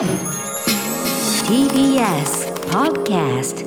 [0.00, 0.08] TBS
[2.70, 3.66] Podcast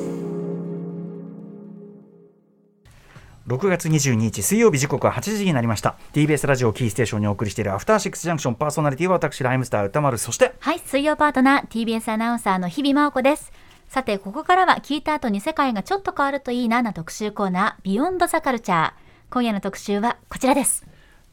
[3.46, 10.56] 6月22日水曜日時刻は8時になりました TBS ラジオキーステーションにお送りしているアフターシックスジャンクションパーソナリティは私ライムスター歌丸そして？
[10.60, 13.52] はい、水曜パートナー TBS アナウンサーの日々真央子です。
[13.88, 18.94] さて、ここからは聞いた後に世界がちょっと変わるといいなな特集コーナー、ビヨンドザカルチャー。
[19.30, 20.84] 今夜の特集はこちらです。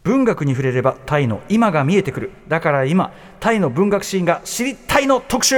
[0.02, 2.30] 文学に触れればタイの今が見えてくる。
[2.48, 5.56] だから今タイの文学シーンが知りたいの特集。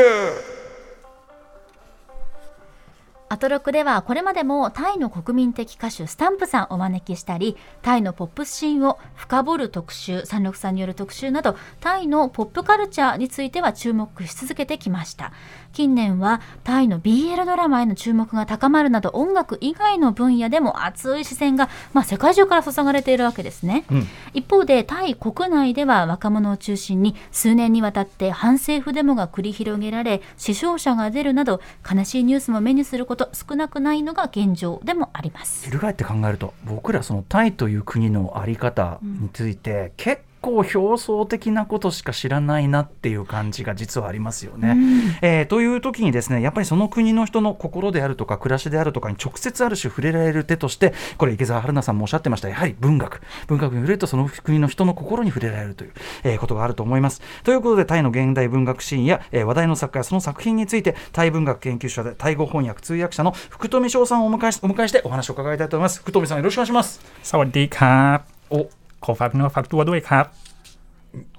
[3.32, 15.32] アトロクではこれまでもタイの国民的歌手スタンプさんをお招きしたりタイのポップシーンを深掘る特集三六さんによる特集などタイのポップカルチャーについては注目し続けてきました。
[15.72, 24.07] 近年はタイの BL ドラマへの注目が高まるなど音楽以外の分野でも熱い視線が、まあ、世界中から注がれているわけですね、うん。
[24.35, 35.69] 一方でタイ国内では若者を中心に数年にわたって反政府デモが繰り広げられ死傷者が出るなど悲しいニュースも目にすること少なくないのが現状でもあります。
[35.70, 44.71] 翻って考えると僕らそのタイという国の在り方について、結構表層的なことしか知らないなっていう感じが実はありますよね。
[44.71, 55.93] うん、えー、という時にですねやっぱりその国の人の心であるとか暮らしであるとかに直接ある種触れられる手としてこれ池澤春菜さんもおっしゃってましたやはり文学文学に触れるとその国の人の心に触れられるという、
[56.25, 57.23] えー、ことがあると思います。
[57.45, 66.01] ということでタイの現代文学シーンや、えー、話題の作家やその作品についてタイ文学研究者でタイ語翻訳通訳者の福富翔さんをお迎えしお迎えしてお話を伺いたいと思います。
[66.01, 67.01] 福富さんよろしくお願いします。
[67.23, 68.69] サワディーカーお
[69.03, 70.33] コファากファクトはどうกตั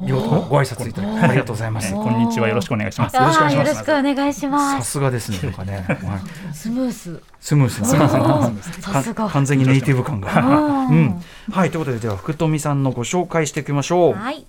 [0.06, 1.94] ようご挨拶いただきありがとうございます。
[1.94, 3.16] こんにちはよろしくお願いします。
[3.16, 4.78] よろしくお願いします。
[4.80, 5.40] さすがですね。
[5.40, 5.84] とかね。
[6.54, 7.20] スムース。
[7.40, 8.52] スムースな。
[8.82, 9.30] さすが。
[9.30, 10.30] 完全にネイティブ感が。
[10.30, 11.24] うん。
[11.52, 14.14] はいということででは福富さんのご紹介していきましょう。
[14.14, 14.46] はい。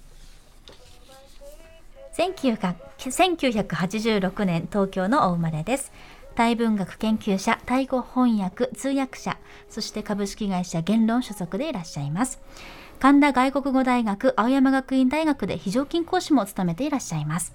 [2.13, 5.93] 千九百千九百八十六年東京のお生まれです。
[6.35, 9.39] タイ文学研究者、タイ語翻訳、通訳者、
[9.71, 12.41] そして株式会社言論所属でいらっしゃいます。
[13.05, 17.55] 神田外国語大学、青山学院大学で非常勤講師も務めていらっしゃいます。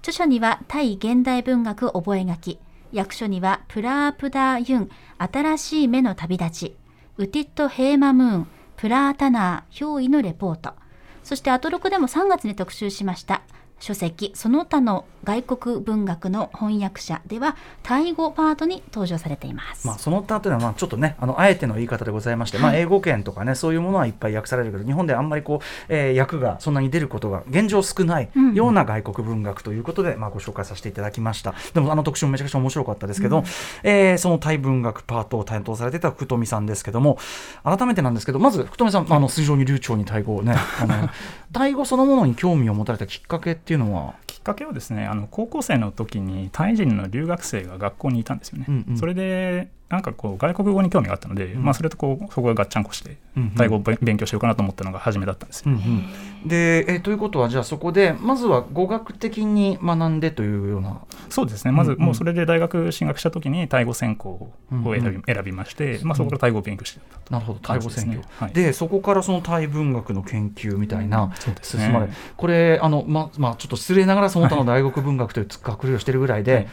[0.00, 2.58] 著書にはタイ現代文学覚書、
[2.94, 6.76] 訳書にはプラープダーユン、新しい目の旅立ち、
[7.16, 10.74] ウティット・ヘーマムーン、プラータナー、憑依のレポート、
[11.24, 13.40] そしてアトロクでも3月に特集しました
[13.80, 19.86] 書籍その他の外国文学の翻訳者ではタイ語パートに登場されています。
[19.86, 28.54] まあ、その他というのはまあちょっとねあのあえての言い方でございまして、まあ、英語圏とかねそういうものはいっぱい訳されるけど日本であんまりこう、えー訳がそんなに出ることが現状少ないうん。
[28.54, 31.54] ような外国文学ということで、まあ、ご紹介させていただきました。
[31.74, 33.44] でもあの特集もめちゃくちゃ面白かったですけど、
[33.82, 37.18] えーそのタイ文学パートを担当されてた福富さんですけども
[37.64, 41.08] 改めてなんですけどまず福富さんあの非常に流暢にタイ語をねあの
[41.52, 44.14] タイ語そのものに興味を持たれたきっかけっていうのは？
[44.26, 48.98] きっかけはですねあの高校生の時にタイ人の留学生が学校にいたんですよね、うんうん。
[48.98, 51.62] それでなんかこう外国語に興味があったので、ん。
[51.62, 53.18] まあ、それとこうそこがガッチャンコして
[53.58, 61.02] タイ語をべ勉強しようかなと思ったのが初めだったんですよ、うんうん、で、えーということはじゃあそこでまずは語学的に学んでというような。
[61.28, 61.72] そうですね。
[61.72, 67.58] まずもうそれで大学進学した時にタイ語専攻を選び,、選びまして、まあ、そこからタイ語を勉強してたとなるほど。
[67.60, 68.52] タイ語選挙感じですねはい。
[68.52, 71.34] でそこからそのタイ文学の研究みたいな。
[71.38, 72.08] そうですね。
[72.38, 76.68] これあのままあちょっと失礼ながらその他の大学文学という学類をしてるぐらいで、はい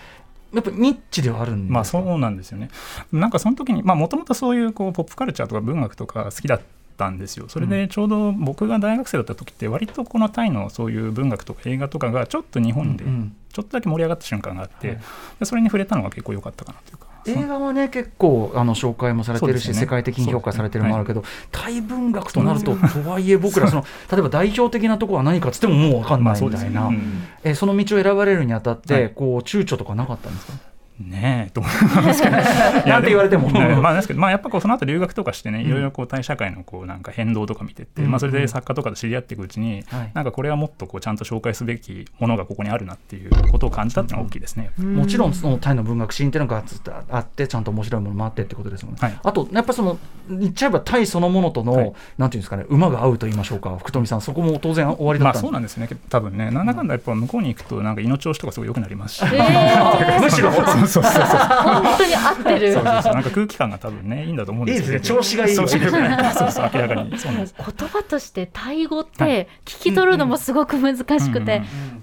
[0.53, 2.69] やっぱりニッチではあるんまあそうなんですよね。
[3.11, 6.61] なんかその時にもともとそういうこうポップカルチャーとか文学とか好きだっ
[6.97, 7.45] たんですよ。
[7.49, 14.99] それでちょうど僕が大学生だった時って割とこのタイのそういう文学とか映画とかがちょっと日本でうんちょっとだけ盛り上がった瞬間があって、はい
[15.39, 17.08] でそれに触れたのが結構良かったかなというか。
[17.25, 19.73] 映画はね結構あの紹介もされてるし、ね。
[19.73, 27.09] 世界的に評価されてるのもあるけど、タイ文学となるととはいえ僕らその例えば代表的なところは何かっつってももう分かんないみたいな、まあそうですね。
[27.43, 29.09] えその道を選ばれるにあたって、はい。
[29.09, 30.53] こう躊躇とかなかったんですか？
[30.99, 31.51] ねえ。
[31.51, 31.73] と思い
[32.05, 33.49] ますけどなんて言われても。
[33.49, 40.11] まあですけどまあやっぱこうその後留学とかしてねいろいろこうタイ社会のこうなんか変動とか見てって、うんまあそれで作家とかと知り合っていくうちに、はい。
[40.13, 44.71] なんかこれはもっとこうちゃんと紹介すべきものがここにあるなっていうことを感じたっていうのが大きいですね。
[44.77, 46.63] もちろんそのタイの文学シーンっていうのが
[47.09, 49.19] あってちゃんと面白いものもあってってことですもんね、はい。
[49.23, 49.97] あとやっぱその
[50.29, 51.93] 言っちゃえばタイそのものとの、はい。
[52.17, 55.39] なんていうんですかね馬が合うと言いましょうか福富さんそこも当然終わりだまあった。
[55.39, 55.87] んそうなんですね。
[56.09, 59.23] 多分ねなんだかんだやっぱ向こうに行くとなんか命調子とかすごい良くなりますし、
[60.21, 60.51] むしろ
[60.89, 61.37] そうそうそうそう。
[61.37, 62.73] 本当に合ってる。
[62.73, 63.13] そうそうそう。
[63.13, 65.17] なんか空気感が多分ねいいんだと思うんですけどいいですね。
[65.17, 65.55] 調子がいい。
[65.55, 65.87] そう調子が
[66.27, 66.33] いい。
[66.33, 67.17] そうそう明らかに。
[67.17, 67.55] そうなんです。
[67.57, 71.61] 言葉としてタイ語って聞き取るのもすごく難しくて、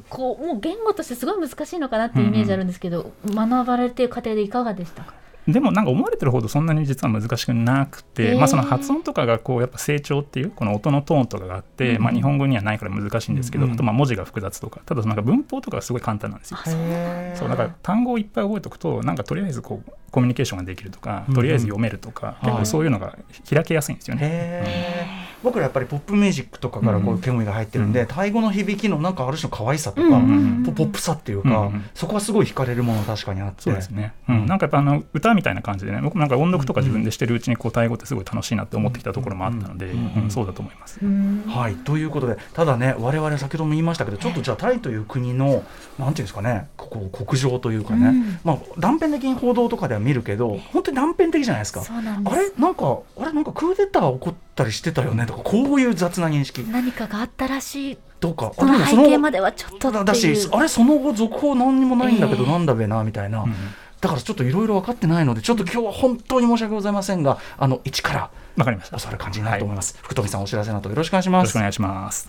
[0.09, 5.15] こうもう言語としてすごい難しいのかなっていうイメージあるんですけど、学ばれている過程でいかがでしたか？
[5.49, 12.03] でもなんか思われてるほどそんなに実は難しくなくて、まあ、その発音とかがこうやっぱ成長っていうこの音のトーンとかがあって、うん。
[12.03, 14.81] まあ、日本語にはないから難しいんですけど、うんあとまあ文字が複雑とか。
[14.85, 16.59] ただなんか文法とかがすごい簡単なんですよ。
[17.37, 17.49] そう。
[17.49, 21.35] だから単語をいっぱい覚えておくとなんかとりあえずこうコミュニケーションができるとかうん。
[21.35, 23.17] とりあえず読めるとか、はい結構そういうのが
[23.49, 25.27] 開けやすいんですよね。
[25.47, 30.09] 僕らやっぱりポップミュージックとかからこういう煙が入ってるんで、うんタイ語の響きのなんかある種の可愛さとか、
[30.67, 33.63] ポポップさっていうか、そこはすごい惹かれるもの確かにあって。
[33.63, 40.31] そうですね、なんかやっぱあの歌みたいな感じでね僕もなんか音読とか自分でしてるうちにこうタイ語ってすごい楽しいなって思ってきたところもあったので、うんうんうん。
[40.31, 40.99] そうだと思います。
[40.99, 45.63] はい、ということでただね我々先ほども言いましたけどちょっとじゃあタイという国の
[45.99, 48.39] なんていうんですかねここ国情というかね、うん。
[48.45, 51.83] まあ、断片的に報道とかでは見るけど本当に断片的じゃないですか。
[51.83, 52.51] あれ？
[52.59, 53.33] なんかあれ？
[53.33, 56.63] なんかクーデター起こったりしてたよねとかこういう雑な認識。
[56.63, 57.99] 何かがあったらしい。
[58.21, 58.53] とか。
[58.55, 60.05] そのあでも背景まではちょっとっていう。
[60.05, 62.51] だしあれその後続報何にもないんだけど、ええ。
[62.51, 63.55] なんだべなみたいな、うん
[63.99, 68.99] だからちょっといろいろ分かってないのでちょっと今日は本当に申し訳ございませんがあの一からわかりました。
[68.99, 71.41] 教わる感じになると思います、福富さんお知らせなどよろしくお願いします。
[71.41, 72.29] よろしくお願いします。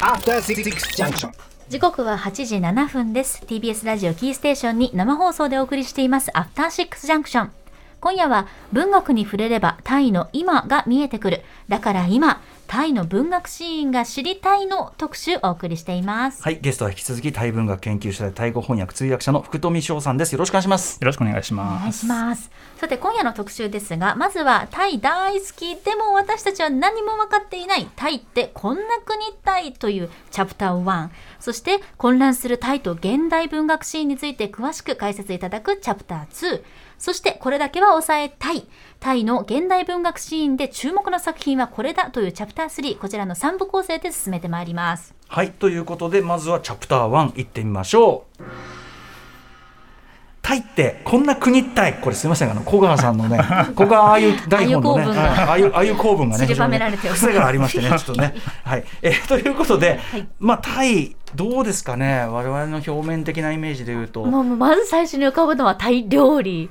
[0.00, 0.64] After Six
[0.96, 1.30] Junction.
[1.68, 3.44] 時刻は8時7分です。
[3.46, 6.36] TBS ラジオキーステーションに生放送でお送りしています。
[6.36, 7.59] アフターシックスジャンクション
[8.00, 11.42] 今夜は文学に触れればタイの今が見えてくる。
[11.68, 16.42] だから今タイの文学シーンが知りたいの特集お送りしています。
[16.42, 20.32] はいゲストは引き続きタイ文学研究者でタイ語翻訳通訳者の福富翔さんです。
[20.32, 20.98] よろしくお願いします。
[21.00, 21.80] よろしくお願いしおます。
[21.80, 22.50] 願いします。
[22.78, 31.08] さて今夜の特集ですがまずはタイ大好きでも私たちは何も分かっていないタイってこんな国タイというチャプター1
[31.40, 36.62] そして混乱するタイと現代文学シーンについて詳しく解説いただくチャプター2
[37.00, 38.68] そしてこれだけは抑えたい。
[39.00, 45.14] タイの現代文学シーンで注目の作品はこれだというチャプター3こちらの3部構成で進めてまいります。
[45.26, 48.79] はいということでまずはチャプター1いってみましょう。
[50.50, 52.50] タイってこんな国タイこれすみません。
[52.50, 53.38] あの小川さんのね
[53.76, 57.26] 小川ああいう台本のねああいうああいう構文がね 散りばめられております。
[57.26, 58.34] 癖がありましてね ちょっとね。
[58.64, 58.84] はい。
[59.02, 60.26] えーということで、はい。
[60.40, 62.26] まあタイどうですかね？
[62.28, 66.68] 我々の表面的なイメージで言うと、もうまず最初に浮かぶのはタイ料理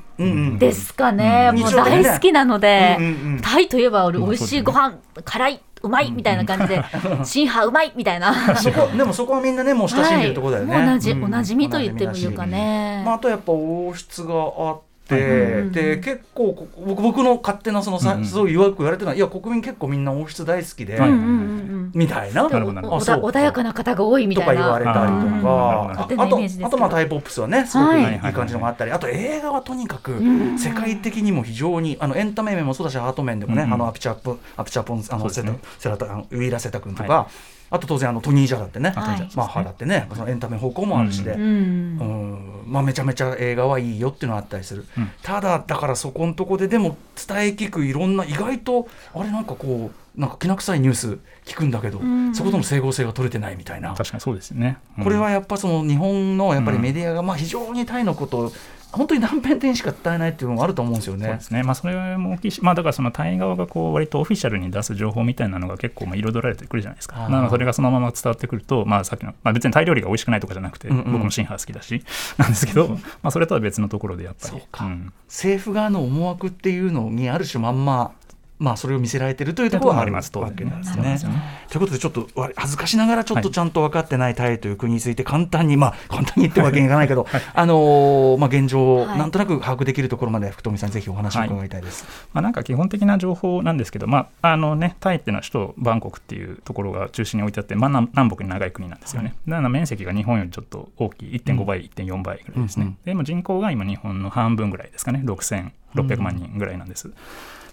[0.58, 2.98] ですかね、うんもう大好きなので、
[3.42, 4.26] タイといえば俺うん。
[4.26, 6.84] 美味しいご飯、辛いうまいみたいな感じで、
[7.24, 8.56] シンハうまいみたいな。
[8.56, 11.24] そこ でもそこはみんなねもう親しんでるところだよね、同じ、うん。
[11.24, 13.04] おなじみと言ってもいいかね。
[13.06, 18.26] まあ、あとやっぱ王室があって、うんで結構こ僕僕の勝手なそのさ、うんうん。
[18.26, 22.46] すごい弱く言われてるのはいや国民結構みんな王室大好きで、うんうんうんみたいな。
[22.48, 24.62] 穏やかな方が多いみとたいな。
[24.62, 28.34] か言われたりとか、うんあとあとまあタイポップスはねすごくいい,、はい。
[28.34, 30.58] 感じのがあったりあと映画はとにかくん。
[30.60, 37.28] 世界的にも非常にあのエンタメ面もそうだしアート面でもね、うんあのアピチャップアピチャポンあのセラタあのウィーラセタ君とか、は
[37.70, 39.30] あと当然あのトニー・ジャだってね、はい。
[39.36, 41.32] マッハだってねそのエンタメ方向もあるしで。
[41.32, 41.42] うん。
[41.42, 42.64] うん。
[42.66, 45.12] まあ、めちゃめちゃ映画はいいよっていうのはあったりする、うん。
[45.24, 52.36] ただだからそこのとこででも伝え聞くいろんな意外とあれなんかこうなんかきな臭いニュース聞くんだけど、ん。
[52.36, 54.78] そことの整合性が取れてないみたいな、確かにそうですね。
[54.98, 55.04] うん。
[55.04, 58.52] これはやっぱその日本のやっぱりメディアがまあ非常にタイのことを
[58.92, 61.42] 本当に断片的にしか伝えないっていうのもあると思うんですよねそうで。
[61.42, 67.30] すね、まあ、それも大きいし、まあ、だからそのタイ側がこう割とオフィシャルに出す情報みたいなのが結構まあ彩られてくるじゃないですか。
[67.30, 72.04] なのでそれがそのまま伝わってくると、まあ、さっきの、まあ、別にタイ料理が美味しくないとかじゃなくて、うんうん僕もシンハー好きだし、
[72.38, 74.52] なんですけど、まあ、それとは別のところでやっぱり。
[74.52, 78.12] そうかん政府側の思惑っていうのにある種まんま
[78.60, 80.32] まあそれを見せられてるというところはあります。
[80.38, 81.18] わけなんですね。
[81.70, 89.18] ということでちょっとわ恥ずかしながらちょっとちゃんと分かってないタイという国について簡単に、まあ 簡単に言ってるわけにいかないけど、あのーまあ現状をはい。
[89.18, 92.06] なんとなく把握できるところまで福富さんぜひお話を伺いたいです。
[92.34, 99.36] まあ、なんか基本的な情報なんですけど、まああのね、タイっていうのは首都バンコクっていうところが中心に置いてあって、まあ、南南北に長い国なんですよね。
[99.48, 102.84] だから面積が日本よりちょっと大きい、1.5倍、1.4倍ぐらいですね。
[102.84, 102.98] うんうん。
[103.06, 107.12] でも人口が今、日本の半分ぐらいですかね、6600万人ぐらいなんです。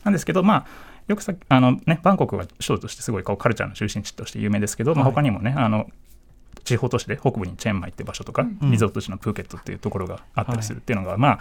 [0.06, 0.66] なんですけど、まあ、
[1.08, 5.12] よくさあの、ね、バンコクが首都としてすごいこうカルチャーの中心地として有名ですけど、まあ、はい。
[5.12, 5.86] 他にもね、あの
[6.64, 8.58] 地方都市で北部にチェンマイって場所とか、ん。
[8.70, 11.40] リゾート地のプーケットっていうところがあったりするっていうのが、まあ、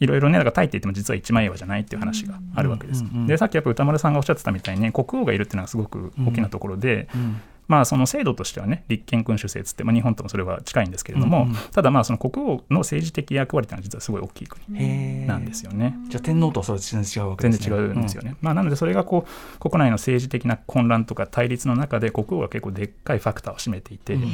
[0.00, 3.04] いろいろね、だからタイって言っても実は一枚岩じゃないっていう話があるわけです。
[3.04, 15.96] うんうんうんで、さっきやっぱ歌丸さんがおっしゃってたみたいに、国王がいるっていうのはすごく大きなところで、うんまあその制度としてはね、立憲君主制っつって、まあ、日本ともそれは近いんですけれども、うんうんただまあその国王の政治的役割っていうのは実はすごい大きい国なんですよね。
[16.08, 17.68] じゃあ天皇とはそれは全然違うわけですね。
[17.68, 18.36] 全然違うんですよね。
[18.40, 24.30] まあ、なのでそれがこう国内の政治的な混乱とか対立の中で国王が結構でっかいファクターを占めていて、うんうん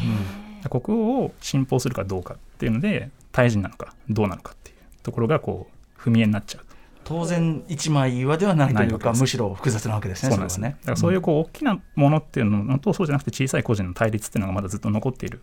[0.69, 6.70] 国王を信奉するかどうかっていうのでタイ人なのかどうなのかっていうところがこう踏み絵になっちゃう
[7.11, 10.33] 当然一枚岩ではないというかむしろ複雑なわけですね。
[10.33, 10.77] そうですね。
[10.83, 15.41] だからそういうこう大きなものっていうのとそうじゃなくて小さい個人の対立っていうのがまだずっと残っている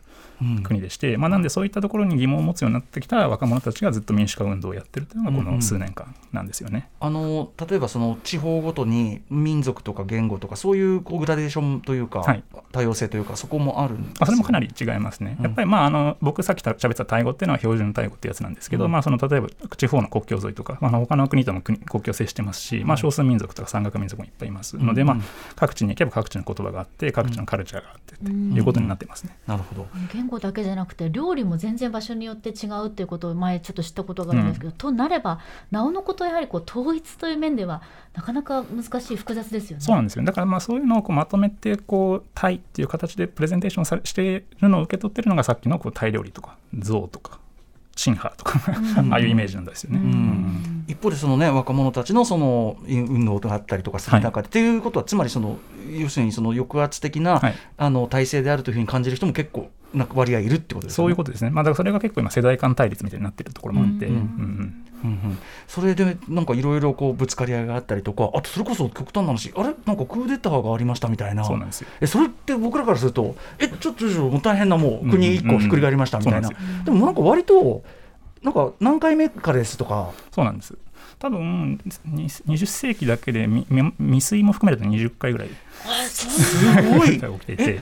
[0.63, 6.89] 国でして、まあなんでそういったところに疑問を持つようになってきた若者たちがずっと民主化運動をやってるっていうのがこの数年間なんですよね。
[7.01, 15.37] あの例えばその地方ごとに民族とか言語とかそういうこうグラデーションというか、はい多様性というかそこもあるんですあそれもかなり違いますね。
[15.41, 18.91] やっぱりまああの僕さっき喋ったタイ語っていうのは標準タイ語ってやつなんですけど、うん。
[18.91, 24.77] まあその例えば地方の国境沿いとか、まあ、他の国とも国国境を接してますし、まあ少数民族とか山岳民族もいっぱいいます。
[24.77, 25.17] ので、うんまあ
[25.55, 29.37] 各地に行けば各地の言葉があって各地のカルチャーがあってっていうことになってますね。
[29.47, 29.87] なるほど。
[30.13, 35.39] 言語だけじゃなくて料理も全然場所によって違うっていうことを前ちょっと知ったことがあるんですけど、となれば
[35.71, 37.81] なおのことやはりこう統一という面では
[38.13, 39.83] なかなか難しい複雑ですよね。
[39.83, 40.25] そうなんですよ。
[40.25, 47.39] だからまあそういうのをこうまとめてこうタイっていう形でプレゼンテーションされしているのを受け取ってるのがさっきのこうタイ料理とか象とか
[47.95, 48.59] シンハーとか
[49.11, 49.97] ああいうイメージなんですよね。
[49.97, 50.85] うん。
[50.87, 55.57] 一方でその、ね、若者たちのその運動があったりとかする中で、っていうことはつまりその
[55.89, 57.55] 要するにその抑圧的な、はい。
[57.77, 61.05] あの体制であるというふうに感じる人も結構なんか割合いるってことですよね。
[61.05, 61.49] そういうことですね。
[61.49, 65.37] まあだからそれが結構今世代間対立みたいになってるところもあって、うんうんうんうんうん、
[65.67, 69.73] それでなんかいろいろこうぶつかり合いがあったりとかあとそれこそ極端な話あれ？
[69.85, 71.43] なんかクーデターがありましたみたいな。
[71.45, 71.87] そうなんですよ。
[72.01, 76.55] えそれって僕らからするとえちょっとちょっともう大変なもう国一個ひっくり返りましたみたいな,、うん。
[76.55, 77.83] うんうんでもなんか割と
[78.43, 80.11] なんか何回目からですとか。
[80.31, 80.75] そうなんです。
[81.19, 85.49] 多分に20世紀だけで未遂も含めると20回ぐらい
[86.07, 87.19] すごい。
[87.19, 87.81] 起きていて。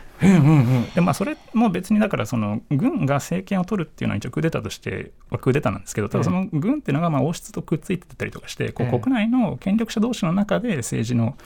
[0.96, 8.96] でまあ、それも別にだからその軍が政権を取るっていうのは一応クーデターとしてはクーデターなんですけどただその軍っていうのがまあ王室とくっついてたりとかしてこええ。
[8.96, 11.38] う国内の権力者同士の中で政治の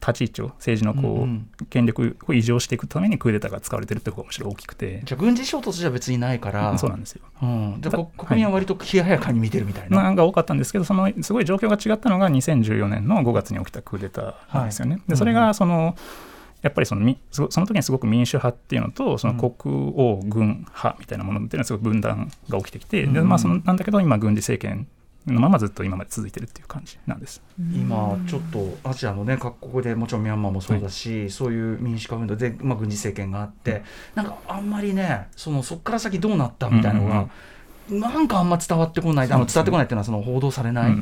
[0.00, 1.48] 立ち位置を政治のこうんうん。
[1.60, 5.02] う権力を移譲していくためにクーデターが使われてるってことがむしろ大きくて。
[5.04, 6.76] じゃあ軍事衝突じゃ別にないから。
[6.78, 7.22] そうなんですよ。
[7.42, 14.96] うん、でたこ国民は割と冷ややかに見てるみたいな、なんが多かったんですけどそのすごい状況が違ったのが2014年の5月に起きたクーデターなんですよね。
[14.96, 15.02] はい。
[15.08, 15.96] でそれがその
[16.62, 24.86] やっぱりそのその時にすごく民主派っていうのとその国王軍派みたいなものっていうのはすごく分断が起きてきて、でまあ、そのなんだけど今軍事政権
[25.26, 27.42] のままずっと今まで続いてるっていう感じなんです。
[27.58, 33.82] 今ちょっとアジアのね各国でもちろんミャンマーもそうだし、そういう民主化運動で、まあ、軍事政権があって、
[34.14, 37.28] なんかあんまりねそのそこから先どうなったみたいなのが、
[37.90, 39.30] なんかあんま伝わってこない。
[39.30, 40.92] あの伝わってこないっていうのはその報道されない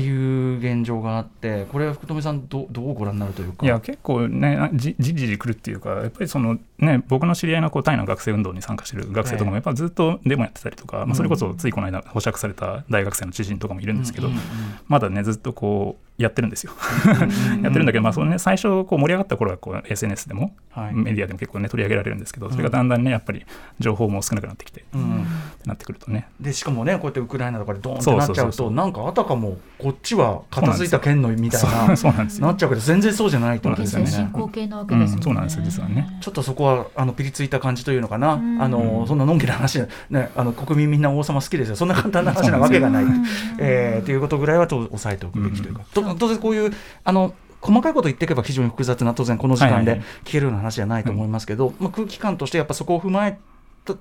[0.00, 3.64] っうんうんていう現状があってこれは福留さんどうどうご覧になるというか？
[3.64, 14.40] いや結構ねじじじじくるっていうかやっぱりそのね僕の知り合いのこうタイの学生運動に参加してる学生とかもやっぱずっとデモやってたりとか、まあ、それこそついこの間保釈された大学生の知人とかもいるんですけど、うんうん
[14.88, 16.72] まだねずっとこうやってるんですよ。
[17.62, 20.94] やってるんだけど、まあそのね、最初こう盛り上がった頃はこう SNS でも、はい。
[20.94, 23.44] メディアでも結構ね取り上げられるんですけどそれがだんだんねやっぱり
[23.80, 25.26] 情報も少なくなってきて、うん。
[25.66, 26.28] なってくるとね。
[26.40, 28.66] でしかもねこうやってウクライナとかでドーンってなっちゃそうそうそうそう。
[28.68, 32.26] うとなんかあたかもこっちは片付いた県のみたいなそうなっ
[32.56, 34.30] ちゃうけど全然そうじゃないと思うん現ですよね。
[35.22, 36.18] そうなんですよ実はね。
[36.20, 38.62] ちょっとそこはあのピリついた感じというのかな、うん。
[38.62, 43.04] あのそんなのんきな話、ね、あの国民みんな王様好きですよ、そんな簡単な話なわけがない、
[43.58, 46.72] えーということぐらいはと抑えておくべきというか、と当然こういう
[47.04, 53.38] あの細かいこと言っていけば非常に複雑な当然この時間で聞けるような話じゃないと思いますけど、まあ、空気感としてやっぱそこを踏まえ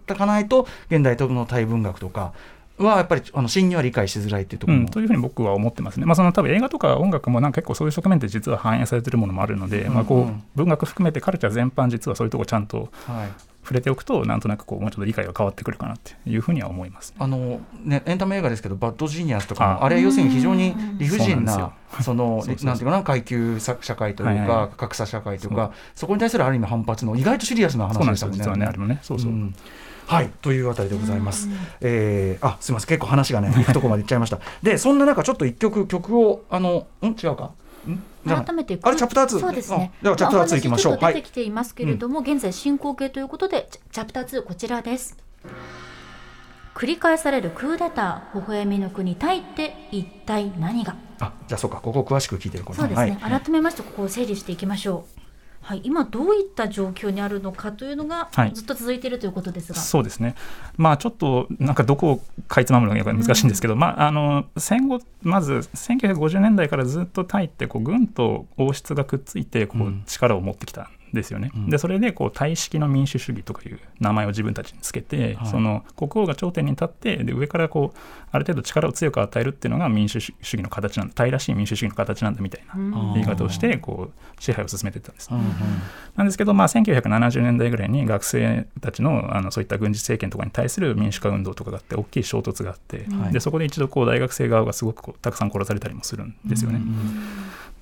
[0.05, 2.33] たかないと現代の大文学とか
[2.77, 6.05] はやっぱりあの真には理解しづらいっていうところも、うん、というふうに僕は思ってますね。
[6.05, 13.29] まあ、その多分映画とか音楽もなんか結構そういう側面って実は反映されてるものもあるので、まあ、こう文学含めてカルチャー全般実はそういうところちゃんとはい
[13.65, 17.15] 触れておくとなんとなくこうもうちょっと理解が変わってくるかなっていうふうには思います。
[17.17, 28.99] あのね、エンタメ映画ですけど、バッドジーニアスとかも、ああれは要するに非常に理不尽な、そのなんていうかな、階級社社会というかはいは、格差社会というそか、そこに対するある意味反発の、意外とシリアスな話でしたもんね。
[29.01, 29.55] そうそう、ん
[30.07, 30.29] はい。
[30.41, 31.49] というあたりでございます。
[31.81, 32.87] えーあすみません。
[32.89, 34.39] 結構話がね 行くとこまで行っちゃいました。
[34.61, 37.07] でそんな中ちょっと一曲曲をあのん？
[37.07, 37.51] 違うか？
[38.27, 39.91] 改めてあれチャプター2そうですね。
[40.01, 40.97] あではチャプター2いきましょう。
[40.99, 45.17] 出てきていますけれども、現在進行形ということでチャチャプター2こちらです。
[46.73, 50.95] 繰り返されるクーデター微笑みの国タイって一体何が？
[51.19, 51.77] あじゃあそうか。
[51.81, 53.41] ここ詳しく聞いてることそうですね、はい。
[53.41, 55.24] 改めましてここを整理していきましょう
[55.65, 58.53] はい、今どういった状況にあるのかというのがはい。
[58.53, 60.35] ずっと続いているということですが、そうですね、
[60.77, 70.03] まあ、ちょっとなんかどこをかいつまむのが難しいんですけど、まあ、あの戦後、まず1950年代からずっとタイってこう軍と王室がくっついてこううん。
[70.05, 70.83] 力を持ってきた。
[70.83, 71.51] んですよね。
[71.55, 71.69] うん。
[71.69, 75.47] でそれでこう大式の民主主義とかいう名前を自分たちにつけて、はい。
[75.47, 77.97] その国王が頂点に立ってで上からこう
[78.31, 83.13] ある程度力を強く与えるっていうのが民主主義の形なんだ平らしい民主主義の形なんだみたいなうん。
[83.13, 85.29] 言い方をしてこう支配を進めていったんです。
[85.31, 85.45] うんうん。
[86.15, 93.33] なんですけど、まあ、1970年代ぐらいに学生たちのあのそういった軍事政権とかに対する民主化運動とかがあって大きい衝突があって、はい。
[93.33, 96.77] でそこで一度こう大学生側がすごくこうたくさん殺されたりもするんですよね。
[96.77, 96.85] うん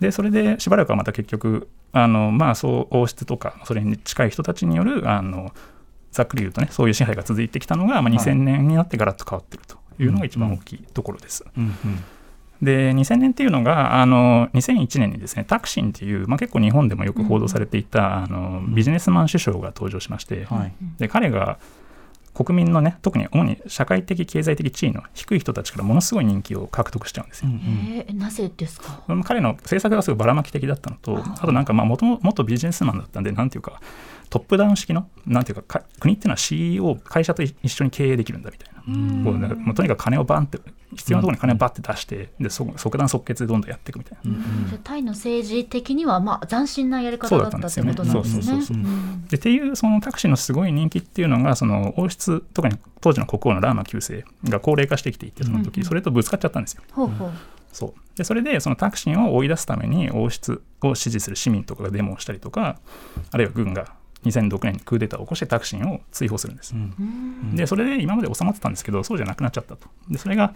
[0.03, 5.53] でそれでしばらくはまた結局あの、まあ、そう王室とかそれに近い人たちによるあの
[6.11, 11.45] ざっくり言うとねそういう支配が続いてきたのが、まあ、2000年になってガラッと変わってるというのが一番大きいところです。
[11.57, 11.63] うん。
[11.63, 11.73] うん。
[12.61, 20.73] で2000年っていうのがあの2001年にですねタクシンっていう、まあ、結構日本でもよく報道されていた、あのビジネスマン首相が登場しまして、はい。
[20.97, 21.59] で彼が
[22.33, 27.51] 国民のね特に主に社会的経済的地位の低い人たちからものすごい人気を獲得しちゃうんですよ。
[27.53, 29.03] えーなぜですか？
[29.23, 33.79] 彼の政策がすごいばらまき的だったのとあとなんかまあ元々元ビジネスマンだったんでなんていうか
[34.33, 38.81] トップダウン式のなんていうかか国っていうのは CEO 会社と一緒に経営できるんだみたいな。
[39.23, 40.57] こうなんかもうとにかく金をバンって
[40.95, 44.31] 必要なところに金をバッて出して、でそ即断即決でどんどんやっていくみたいな。
[44.69, 48.41] じゃあタイの政治的にはまあ斬新なやり方だったってことなんですね。
[48.41, 56.81] ですよねそうそうそうそううんでっていうそのタクシーのすごい人気っていうのがその王室特に当時の国王のラーマ9世が高齢化してきていてその時それとぶつかっちゃったんですよ。
[56.91, 57.31] ほうほう。
[57.71, 62.79] そうでそれでそのタクシンを追い出すために王室を支持する市民とかがデモをしたりとか
[63.31, 63.93] あるいは軍が
[64.25, 66.75] 2006年にクーデターを起こしてタクシンを追放するんです。
[67.53, 69.87] でそれで今まで収まってたんですけどそうじゃなくなっちゃったと。
[70.09, 70.53] でそれが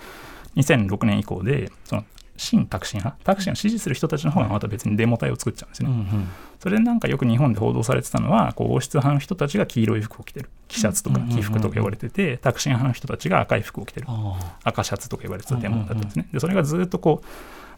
[0.56, 2.04] 2006年以降でその
[2.38, 5.90] 新タクシン派タクシンを支持する人たちの方がまた別にデモ隊を作っちゃうんですね。
[5.90, 6.28] うんうん
[6.60, 16.28] それでなんかよく日本で報道されてたのはこう王室派の人たちが黄色い服を着てる黄シャツとかうん黄服とか言われててタクシン派の人たちが赤い服を着てるあ赤シャツとか言われてたデモだったんですね。
[16.34, 17.28] でそれがずっとこう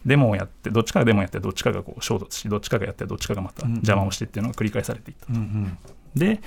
[0.06, 5.26] デモをやってどっちかがデモをやってどっちかがこう衝突しどっちかがやってどっちかがまた邪魔をしてっていうのが繰り返されていった。
[5.32, 5.78] ーうんうん。
[6.14, 6.40] で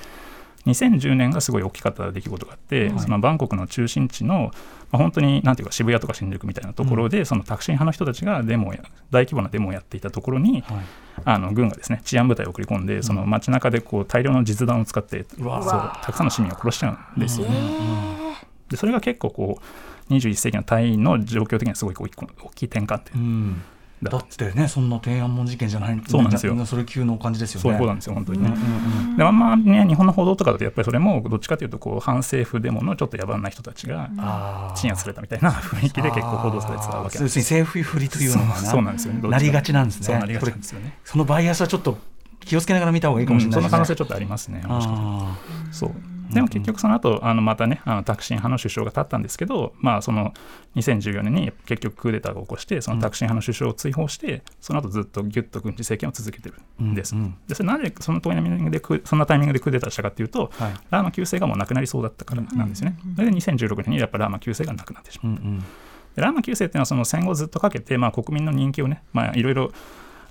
[0.66, 4.52] 2010年がすごい大きかった出来事があって、そのバンコクの中心地の、
[4.92, 8.74] まあ、本当になんていうか渋谷とか新宿みたいなところで、そのタクシー派の人たちがデモ
[9.12, 10.86] 大規模なデモをやっていたところに、はい。
[11.26, 15.48] あの軍がですね治安部隊を送り込んでその街中でこう大量の実弾を使ってそう。
[15.48, 17.56] わたくさんの市民を殺しちゃうんですよえね。
[17.58, 18.72] ー。
[18.72, 19.64] でそれが結構こう
[20.10, 22.08] 21世紀のタイの状況的にはすごい大
[22.56, 23.26] きい転換点う。
[23.26, 23.62] ん。
[24.04, 26.02] だだってねそんな天安門事件じゃない。
[26.08, 26.66] そうなんですよ。
[26.66, 27.62] それ級の感じですよね。
[27.62, 28.50] そういうことなんですよ本当にね。
[28.50, 34.10] うんうんであんまね日本の報道とかだとやっぱりそれもどっちかというとこう反政府デモのちょっと野蛮な人たちが
[34.76, 40.06] 鎮圧されたみたいな雰囲気で結構報道されてたわけあー要するに政府振りというのがそうそうなんですよねなりがちなんですね。
[40.08, 40.98] そうなりがちなんですよね。
[41.06, 41.98] そのバイアスはちょっと
[42.42, 43.72] 気をつけながら見た方がいいかもしれうんそなんいですね。
[43.72, 44.64] な可能性ちょっとありますね。
[45.72, 45.92] そう
[46.32, 50.34] でも結局その後あのまたねあのタクシン派の首相が立ったんですけど、まあ、その
[50.76, 57.16] 2014年に結局クーデターが起こしてそのタクシン派の首相を追放して、その後ずっとギュッと軍事政権を続けてるんです。
[57.16, 62.98] うんうんでそれなぜそのタイミングでクそんなタイミングでクーデターしたかっていうと、はいラーマ9世がもう亡くなりそうだったからなんですよね。
[63.16, 65.34] それで2016年にやっぱラーマ9世が亡くなってしまう。
[65.34, 65.64] ーうんうん
[66.16, 69.72] でラーマ9世っていうのはその戦後ずっとかけて、まあ、国民の人気をね、まあ、いろいろ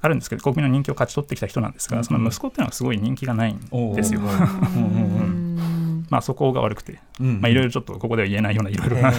[0.01, 3.61] あるんですけど国民の人気を勝ち取ってきた人なんですが、その息子っていうのはすごい人気がないん
[3.95, 4.21] ですよ。
[6.13, 9.11] まあそこが悪くて、うんまあいろいろちょっとここでは言えないようないろいろな、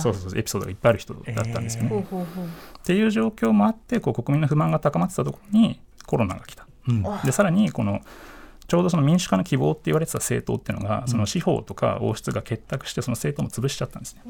[0.00, 1.90] そうそうそうエピソードがいっぱいある人だったんですよね。
[1.90, 2.48] ほうほうほうっ
[2.82, 6.66] ていう状況もあってこう国民の不満が高まってたところにコロナが来た。
[6.88, 7.02] うん。
[7.26, 8.00] でさらにこの
[8.68, 14.22] ちょうどその民主化の希望って言われてた政党っていうのが、その司法とか王室が結託してその政党も潰しちゃったんですね。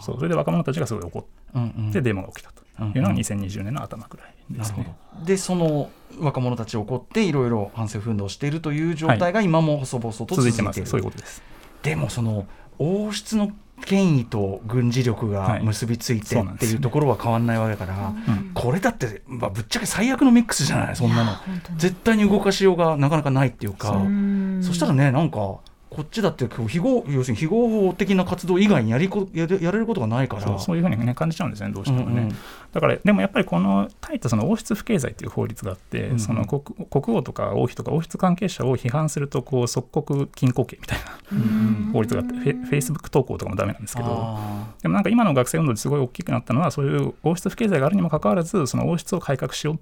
[0.00, 1.88] そうそれで若者たちがすごい怒うんうん。
[1.90, 4.96] ってデモが起きたというのが2020年の頭くらいでなるほすね。
[5.20, 5.24] ど。
[5.24, 10.74] でその若者たちを怒っていろいろ反政府運動をしているという状態が今も細々と続続いてます。
[10.74, 11.42] いている、そういうことです。
[11.82, 12.46] でもその
[12.78, 13.52] 王室の
[13.84, 18.50] 権威と軍事力が結びついてはいねっていうところは変わんないわけだから、うん。
[18.54, 21.32] これだって、まあ、ぶっちゃけ最悪のミックスじゃないそんなの。
[21.76, 24.02] 絶対に動かしようがなかなかないっていうか。
[24.62, 25.60] そしたらねなんか
[25.90, 30.42] こっちだって非合要するに非合法的な活動以外にやりこやれやれることがないから。
[30.42, 32.22] そうそういうふうに、ね、感じちゃうんですね、どうしてもね。
[32.22, 32.36] うんうん。
[32.72, 44.08] だから、でもやっぱりこのタイってその王室不敬罪という法律があって、うんその国国王とか王妃とか王室関係者を批判するとこう即刻禁錮刑みたいな法律があって、フェフェイスブック投稿とかもダメなんですけど。
[44.10, 49.78] あでもなんか今の学生運動ですごい大きくなったのはそういう王室不敬罪があるにもかかわらずその王室を改革しようっ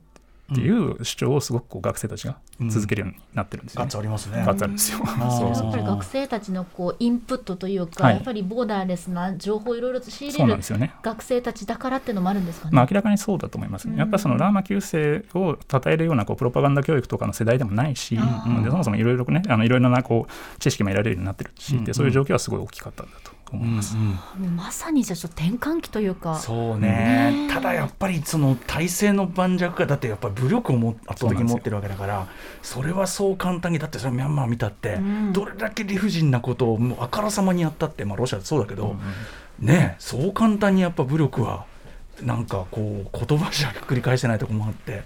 [0.54, 3.84] ていう主張をすごくこう学生たちが続けるようになってるんですよね。
[3.84, 4.98] ーガッツありますねガッツあるんですよ。
[4.98, 10.94] やっぱり学生たちのこうインプットというか、はいやっぱりボーダーレスな情報をいろいろと仕入れるなんですよね。
[11.02, 12.74] 学生たちだからっていうのもあるんですかね。
[12.74, 13.96] まあ、明らかにそうだと思いますね。
[13.96, 23.96] やっぱりそのラーマ9世を称えるようなこうプロパガンダ教育とかの世代でもないし、あでそもそもいろいろね、あのいろいろなこう知識も得られるようになってるし、うんでそういう状況はすごい大きかったんだと思います。
[23.96, 26.36] もうまさにじゃあちょっと転換期というか。
[26.36, 26.88] そうね。
[26.88, 27.52] ねえ。
[27.52, 32.26] ただやっぱりその体制の盤石がだってやっぱり武力をも圧倒的に持ってるわけだから
[32.62, 35.32] それはそう簡単にだってそれミャンマー見たって、ん。
[35.32, 38.96] どれだけ理不尽なことをもうあからさまにやったって、まあ、ロシアそうだけど、
[39.58, 41.66] ねえそう簡単にやっぱ武力は
[42.22, 45.02] なんかこう言葉じゃ繰り返せないところもあって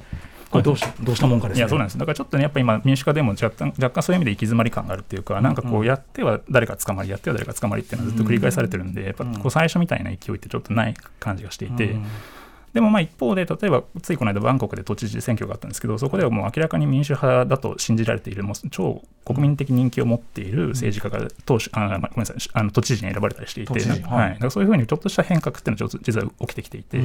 [0.52, 1.60] これどうしどうしたもんかですね。
[1.60, 11.96] いやそうなんですだからちょっとねやっぱ今民主化でも若干若干そういう意味で行き詰まり感があるっていうかなんかこうやっては誰か捕まりやっては誰か捕まりっていうのはずっと繰り返されてるんでやっぱこう最初みたいな勢いってちょっとない感じがしていて。
[12.72, 24.30] でもまあ一方で、例えばついこの間、バンコクで都知事選挙があったんですけど、そこではもう明らかに民主派だと信じられている、もう超国民的人気を持っている政治家が党首あ、まあ、ごめんなさいあの都知事に選ばれたりしていて、はい。
[24.32, 26.98] だからそういうふうにちょっとした変革っていうのは実は起きてきていて、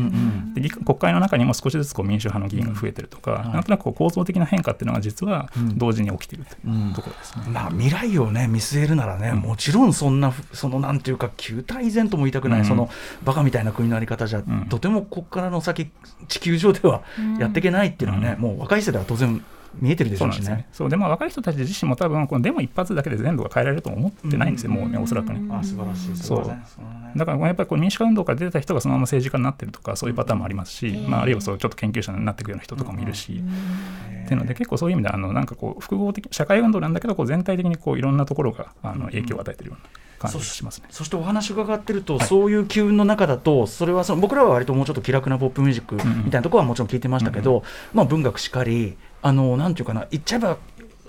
[0.54, 7.44] で議国会の中にも少しずつこう民主派の議員が増えてるとか、なんとなくこう構造的な変化っていうのが実は同時に起きているというところですね。
[7.50, 12.66] まあ、未来をね見据えるならね、もちろんそんなふそのなんていうか旧態依然とも言いたくない、うん。
[12.66, 12.90] その
[13.24, 14.68] バカみたいな国のあり方じゃ、ん。
[14.70, 15.92] とてもここからの先
[16.28, 17.04] 地球上では
[17.40, 19.44] やっていけないっていうのはね、もう若い世代は当然
[19.80, 20.46] 見えてるでしょうしね。
[20.46, 20.68] そうね。。
[20.72, 20.90] そう。
[20.90, 25.42] でまあ若い人たち自身も多分このデモ一発だけで全部が変えられると思ってないんですよ、もうねおそらくね。
[25.54, 26.18] あ素晴らしい。
[26.18, 26.48] そう。
[26.48, 26.64] だね。
[26.66, 27.12] そうだね。
[27.16, 40.88] だからやっぱりこう民主化運動から出てた人がそのまま政治家になってるとかそういうパターンもありますし、まあ、あるいはそうちょっと研究者になっていくような人とかもいるし、っていうので結構そういう意味であのなんかこう複合的社会運動なんだけどこう全体的にこういろんなところがあの影響を与えてるような感じがしますね。
[40.90, 42.28] そしてお話伺ってると、はい。
[42.28, 50.58] そういう機運の中だと、それはその僕らは割ともうちょっと気楽なポップミュージックみたいなところはもちろん聞いてましたけど、まあ、文学しかり、あのなんていうかな、言っちゃえば、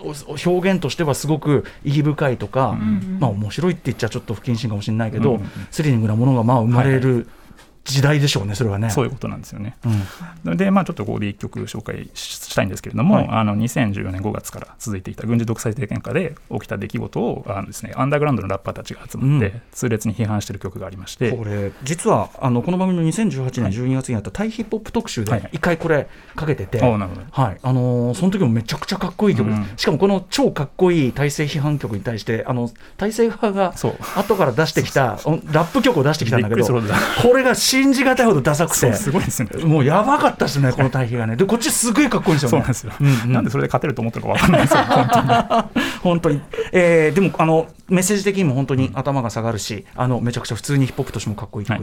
[0.01, 2.79] お表現としてはすごく意義深いとか、
[3.19, 5.51] まあ面白いって言っちゃちょっと不謹慎かもしれないけど、うんうんうん。
[5.71, 7.27] スリリングなものがまあ生まれる
[7.89, 8.91] 時代でしょうね、それはね。
[8.91, 9.77] そういうことなんですよね。
[10.45, 10.57] うん。
[10.57, 13.29] で、まあ、ちょっとここで一曲紹介ししたいんですけれども、はい。
[13.31, 19.63] あの2014年5月から続いていた軍事独裁政権下で起きた出来事をあのです、ね、アンダーグラウンドのラッパーたちが集まって、うん。
[19.73, 27.59] 痛烈に批判している曲がありまして、これ実はあのこの番組の2018年12月にあったタイヒップホップ特集はいで一回これかけてて、はい。
[27.63, 29.49] あのーその時もめちゃくちゃかっこいい曲。
[29.49, 29.69] です、うん。
[29.77, 33.97] しかもこの超かっこいい体制批判曲に対してあの体制派がそう。
[34.17, 38.93] 後から出してきたおラップ曲を出してきたんだけどこれが信じがたいほどダサくて。
[38.93, 39.51] すごいですね。
[39.65, 41.37] もうやばかったですねこの対比がね。
[41.37, 45.29] でこっちすごいかっこいいんですよねそうなんですよ、うんうんなんでそれで勝てると思ってるか分かんないですよ、本当に。
[46.03, 46.41] 本当に、
[46.73, 51.83] えーでもあのメッセージ的にも本当に頭が下がるし、あのめちゃくちゃ普通にヒップホップとしてもかっこいい曲、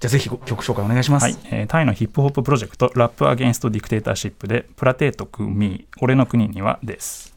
[0.00, 1.36] じゃあぜひご曲紹介お願いします、はい。
[1.50, 7.33] えータイのヒップホッププロジェクト、 Rap Against Dictatorshipで、ประเทศกูมี、俺の国にはです。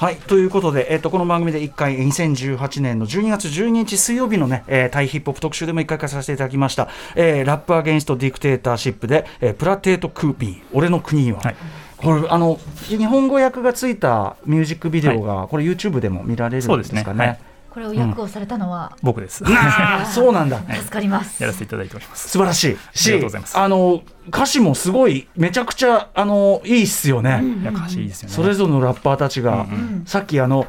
[0.00, 11.56] はい、ということで、えっとこの番組で1回2018年の12月12日水曜日のね、えータイヒップホップ特集でも1回かけさせていただきました、えー Rap Against Dictatorshipで、えーประเทศกูมี俺の国には、はい。
[11.98, 12.58] これあの
[12.88, 16.74] 日本語訳がついたミュージックビデオが、これ YouTube でも見られるんですかね。
[16.74, 17.26] そうですね。
[17.26, 17.38] はい。
[17.70, 19.44] これを訳をされたのは僕です。
[20.12, 20.60] そうなんだ。
[20.60, 21.40] 助かります。
[21.42, 22.30] やらせていただいております。
[22.30, 22.98] 素晴らしい。
[22.98, 23.58] しありがとうございます。
[23.58, 27.42] あの歌詞もすごいめちゃくちゃあのいいっすよね。
[27.62, 28.34] いや、歌詞いいですよね。
[28.34, 30.66] それぞれのラッパーたちが、うんさっきあの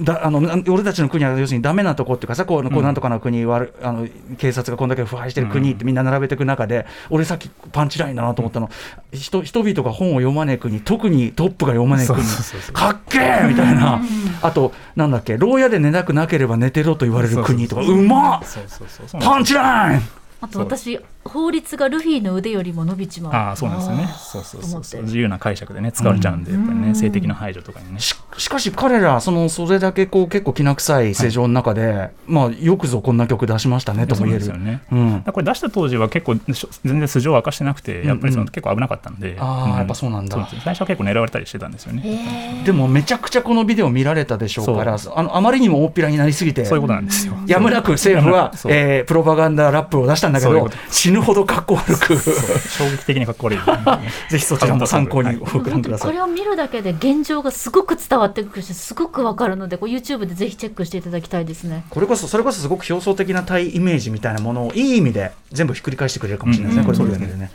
[0.00, 8.68] だあの俺たちの国は要するにダメなとこっていうかさこうこうなんとかな国悪あの警察がこんだけ腐敗してる国ってみんな並べていく中で、俺さっきパンチラインだなと思ったの、
[9.12, 12.74] 人人々が本を読まねえ国特にトップが読まねえ国そうそうそうそう。
[12.74, 14.00] かっけえみたいな、
[14.42, 19.08] あとなんだっけ牢屋で寝なくなければ寝てろと言われる国とかうまっそうそうそう。
[19.08, 19.20] そう。
[19.22, 20.02] パンチライン！
[20.40, 23.32] あと私法律がルフィの腕よりも伸びちまう。
[23.32, 24.08] ああ、そうなんですよね。
[24.18, 25.02] そうそうそうそう。
[25.02, 28.00] 自由な解釈でね、使われちゃうんで、やっぱりね、性的な排除とかにね。
[28.00, 34.44] ししかし彼らそのそれだけこう結構きな臭い世情の中で、まあよくぞこんな曲出しましたねとも言える。
[34.44, 35.22] そうなんですよね。
[35.24, 35.32] うん。
[35.32, 40.36] これ出した当時は結構全然素性を明かしてなくて、やっぱりその結構危なかったんで、あーやっぱそうなんだ。
[40.36, 42.62] です最初は結構狙われたりしてたんですよね。
[42.64, 47.34] でもめちゃくちゃこのビデオ見られたでしょうからあのあまりにも大っぴらになりすぎてそういうことなんですよ。
[47.46, 48.72] やむなく政府は、そう。
[48.72, 50.76] えープロパガンダラップを出したんだけどそういうこと
[51.12, 52.16] 死ぬほどかっこ悪く。
[52.16, 53.58] 衝撃的にかっこ悪い。
[54.30, 56.10] ぜひそちらも参考にご覧ください。
[56.10, 61.84] これを見るだけで現状がすごく伝わってくるしすごくわかるのでこう YouTube でぜひチェックしていただきたいですね。
[61.90, 66.86] これこそそれこそすごく表層的な対イメージみたいなものをいい意味で全部ひっくり返してくれるかもしれないですね、うん。
[66.86, 67.50] これそれだけでね。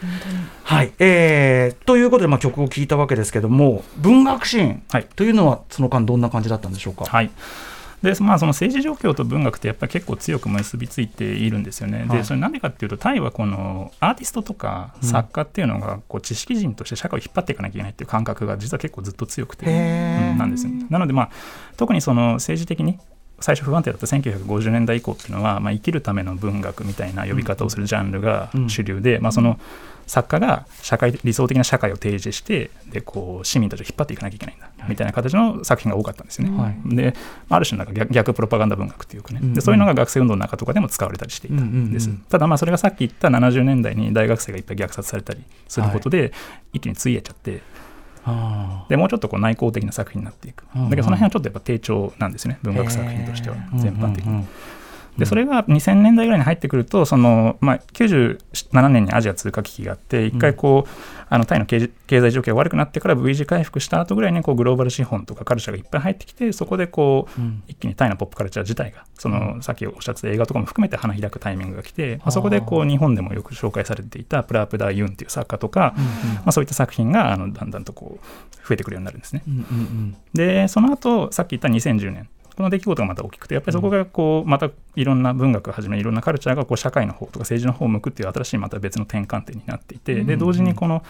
[0.63, 5.07] はい、えー、ということで、まあ、曲を聴いたわけですけども文学シーンはい。
[5.15, 7.05] というのはその間どんな感じだったんでしょうか？
[7.05, 7.31] はい
[8.01, 11.99] でまあ、その政治状況と文学ってやっぱり結構強く結びついているんですよね。
[11.99, 21.29] はいでそれなんでかっていうとタイはこのアーティストとか作家っていうのがこう知識人として社会を引っ張っていかなきゃいけないっていう感覚が実は結構ずっと強くて、なんですよねなので、まあ、
[21.75, 22.99] 特にその政治的に
[23.39, 29.59] 最初不安定だった1950年代以降っていうのは、まあ、生きるための文学みたいな呼び方をするジャンルが主流で、まあ、その
[30.07, 36.57] 作家が社会理想的な社会を提示してでこう市民たちを引っ張っていかなきゃいけないんだ、みたいな形の作品が多かったんですよね。
[36.57, 36.95] はい。
[36.95, 37.13] で
[37.49, 39.53] ある種なんか逆逆プロパガンダ文学っていうかね、うんうん。
[39.53, 46.33] でそういうのが学生運動の中とかでも使われたりしていたんです、うんうんうんただまあそれがさっき言った70年代に大学生がいっぱい虐殺されたりすることで、
[46.73, 47.61] 一気についえちゃって
[48.25, 53.55] あでもうちょっとこう内向的な作品になっていく、だけどその辺はちょっとやっぱ低調なんですね文学作品としては。
[53.55, 53.79] ー。
[53.79, 54.29] 全般的に。
[54.29, 54.47] うんうんうん
[55.17, 60.89] でそれが2000年代ぐらいに入ってくるとその、まあ、97年にアジア通貨危機があって一回こう、
[61.29, 67.63] あのタイの経済状況が悪くなってから V 字回復した後ぐらいにこうグローバル資本とかカルチャーがいっぱい入ってきてそこでこう、うん。
[67.67, 79.43] 一気にタイのポップカルチャー自体がその、さっきおっしゃってた映画とかも含めて花開くタイミングが来て、まあ、そこでこう日本でもよく紹介されていたプラープダー・ユンっていう作家とか、まあ、そういった作品があのだんだんとこう増えてくるようになるんですね。
[80.33, 91.03] でその後さっき言った2010年この出来事がまた大きくてやっぱりそこがこうまたいろんな文学をはじめいろんなカルチャーがこう社会の方とか政治の方を向くっていう新しいまた別の転換点になっていてで同時にこの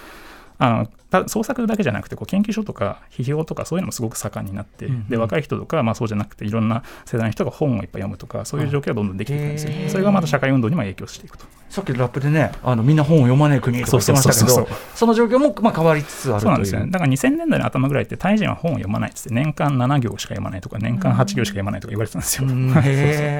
[0.57, 5.09] あのた創作だけじゃなくてこう研究所とか批評とかそういうのもすごく盛んになって、うんうん。
[5.09, 9.89] で若い人とか、まあ、そうじゃなくていろんな世代の人が本をいっぱい読むとかそういう状況がどんどんできていくんですよ、へー。
[9.89, 11.45] それがまた社会運動にも影響していくと。
[11.69, 16.79] さっきラップでねあのみんな本を読まない国とか言ってましたけどそうそうそうその状況もまあ変わりつつあるそうなんですよ。
[16.79, 22.47] ねだから2000年代の頭ぐらいってタイ人は本を読まないっつって年間7行しか読まないとか年間8行しか読まないとか言われてたんですよ。
[22.47, 22.79] うん ま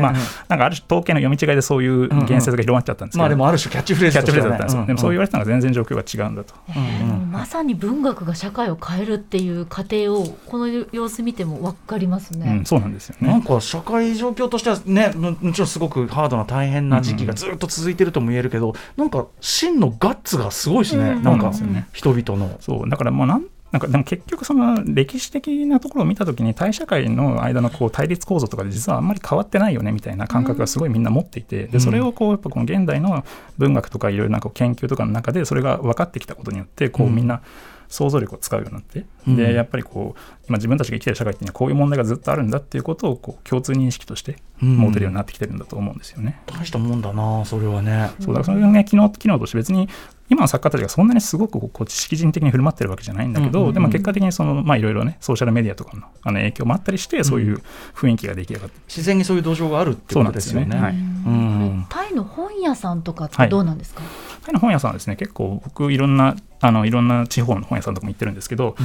[0.10, 0.13] あ
[0.49, 6.53] なんかある種統計の読み違いでそういう言説が広まっちゃったんですけど、まあでもある種キャッチフレーズだったんですよ、でもそう言われてたのが全然状況が違うんだと。
[6.69, 12.65] えーでもまさに文学が社会を変えるっていう過程をこの様子見ても分かりますうねん、。
[12.65, 13.28] そうなんですよね。
[13.28, 21.52] なんか社会状況としてはねももちろんすごくハードな大変な時期がずっと続いてるとも言えるけど、なんか真のガッツがすごいしね、うんなんか
[21.93, 22.58] 人々の。
[22.60, 33.25] そうだからもうなんなんかでも結局その歴史的なところを見たときにタイ社会の間のこう対立構造とかで実はあんまり変わってないよねみたいな感覚がすごいみんな持っていて、でそれをこうやっぱこの現代の
[33.58, 37.27] 文学とかいろいろなこう研究とかの中でそれが分かってきたことによってこううんみん。
[37.27, 37.41] な
[37.89, 39.36] 想像力を使うようになって、うん。
[39.36, 46.41] でやっぱりこう今自分たちが生きてる社会っていうのはこういう問題がずっとあるんだっていうことをこう共通認識として持てるようになってきてるんだと思うんですよね。
[46.46, 48.12] 大したもんだなそれはね。
[48.20, 49.88] そうだからそれがね機能機能として別に
[50.30, 53.74] 今の作家たちがそんなにすごくこう知識人的に振る舞ってるわけじゃないんだけど、うんうんうん。
[53.76, 57.62] でも結果的にそのまあいろいろねソーシャルメディアとかのあの影響もあったりしてそういう
[57.96, 60.67] 雰囲気が出来上がってる自然にそういう土壌があるってことですよね。
[60.72, 61.28] そうなんですよね。
[61.28, 61.67] はい。
[61.67, 61.86] うん。
[61.89, 64.02] タイの本屋さんとかってどうなんですか、
[64.43, 68.76] タイの本屋さんはですね結構僕いろんなあのいろんな地方の本屋さんとかも行ってるんですけど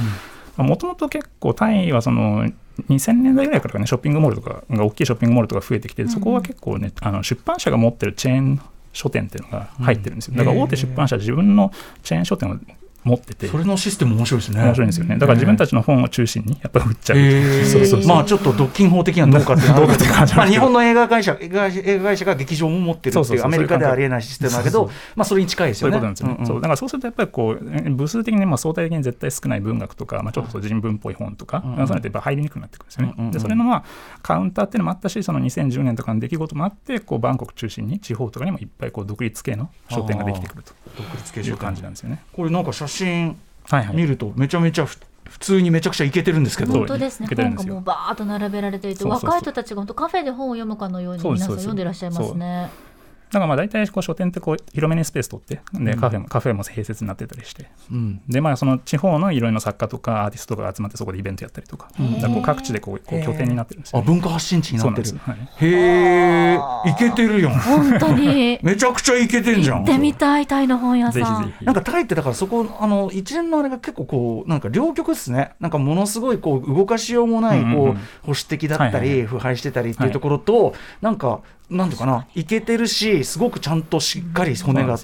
[0.57, 2.49] もともと結構タイはその
[2.89, 8.61] 2000年代ぐらいからかねショッピングモールとかが大きいショッピングモールとか増えてきてそこは結構ねあの出版社が持ってるチェーン
[8.93, 10.37] 書店っていうのが入ってるんですよ。
[10.37, 11.71] だから大手出版社は自分の
[12.03, 12.57] チェーン書店を
[13.03, 13.47] 持ってて。
[13.47, 14.61] それのシステム面白いですね。
[14.63, 15.17] 面白いんですよね。
[15.17, 17.65] だから自分たちの本を中心にやっぱり売っちゃう、へー。
[17.65, 23.45] そうそうそうまあちょっと独禁法的にはどうかっていうどうかって感じまあ日本の映画会社映画映画会社が劇場も持ってるってそうそうそういう。
[23.45, 25.97] アメリカではありえないシステムだけどそうそうまあそれに近いですそうよね。
[25.97, 26.47] いうことなんですよね、うんうん。
[26.47, 26.55] そう。
[26.57, 31.75] だからそうするとやっぱりこう部数的にまあ相対的に絶対少ない文学とか、まあ、ちょっと人文っぽい本とか、うんうん。
[31.77, 33.31] そういうのってやっぱ入りにくくなってくるんですよね、うんうんうん。
[33.31, 33.83] でそれのまあ
[34.21, 42.23] カウンターっていうのもあったしその2010年とかの出来事もあってこうバンコク中心に地方とかにもいっぱいこう独立系の書店ができてくると独立系いう感じなんですよね。
[42.33, 43.95] これなんか写真はいはい。
[43.95, 44.97] 見るとめちゃめちゃふ
[45.29, 46.73] 普通にめちゃくちゃいけてるんですけど。
[46.73, 47.27] 本当ですね。
[47.27, 49.29] 本がもうバーッと並べられていてそうそうそう。
[49.29, 52.69] 若い人たちが本当カフェで本を読むかのように皆さん読んでらっしゃいますね。
[53.33, 55.99] だからまあ大体こう書店ってこう広めにスペース取ってでうん。
[55.99, 57.67] カフェもカフェも併設になってたりして。
[57.91, 58.21] うん。
[58.29, 61.89] でまあその地方のいろいろな作家とかアーティストが集まってそこでイベントやったりとか。
[61.99, 62.13] ん。
[62.13, 65.09] だからこう各地でこうこう拠点になってるんですよね、あ文化発信地になってる。
[65.57, 67.59] へえいけてるやん。
[67.59, 68.59] 本当に。
[68.63, 69.77] めちゃくちゃいけてんじゃん。
[69.79, 71.43] 行ってみたいタイの本屋さん。
[71.43, 71.65] ぜひぜひ。
[71.65, 75.53] なんかタイってだからそこあの一連のあれが結構こうなんか両極ですね。
[75.59, 77.89] なんかものすごいこう動かしようもないこう、うんうん。
[77.91, 79.27] うん保守的だったり、はいはいはい。
[79.27, 84.97] 腐敗してたりっていうところと、なんかなんていうかないけてるしすごくちゃんとしっかり骨が、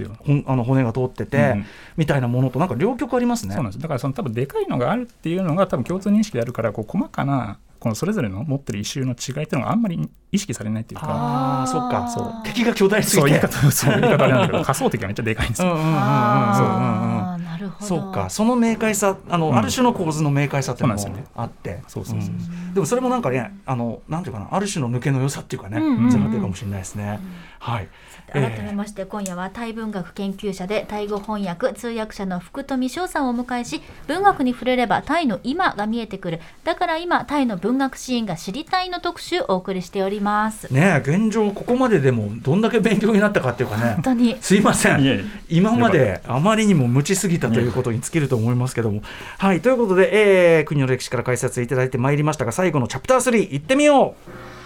[0.45, 1.65] あの骨が通ってて、うんうん。
[1.97, 3.55] みたいなものとなんか両極ありますね。
[3.55, 3.81] そうなんです。
[3.81, 11.07] だからその多分でかいのがあるっていうのが多分共通認識であるからこう細かなこのそれぞれの持ってる異臭の違いっていうのがあんまり意識されないっていうか。
[11.09, 12.07] ああそっか。
[12.09, 12.33] そう。
[12.43, 13.27] 敵が巨大すぎて。
[13.27, 15.85] そう言い方そう言い方あれなんだけど仮想敵がめっちゃでかいんですよ、うんうんうん。
[15.85, 17.39] うん。
[17.79, 18.29] そうか。
[18.29, 19.57] その明快さあの、うん。
[19.57, 21.41] ある種の構図の明快さっていうのもそうなんですよね。
[21.41, 21.81] あって。
[21.87, 22.29] そうそうそう。
[22.29, 22.73] うん。
[22.73, 26.09] でもそれもなんかねあのなんていうかなある種の抜けの良さっていうかね、うんうんうん。
[26.09, 27.19] つながってるかもしれないですね、
[27.59, 27.87] はい
[28.33, 36.39] 改めまして今夜はタイ文学研究者でタイ語翻訳通訳者の福富翔さんをお迎えし文学に触れればタイの今が見えてくる。
[36.63, 40.73] だから今タイの文学シーンが知りたいの特集お送りしております。
[40.73, 43.93] ねえ現状ここまででもどんだけ勉強になったかっていうかね。
[43.93, 44.37] 本当に。
[44.41, 45.29] すいません。
[45.49, 49.01] 今まであまりにも無知すぎたということに尽きると思いますけども。
[49.37, 54.58] はいということで、えー国の歴史から解説いただいてまいりましたが最後のチャプター3いってみよう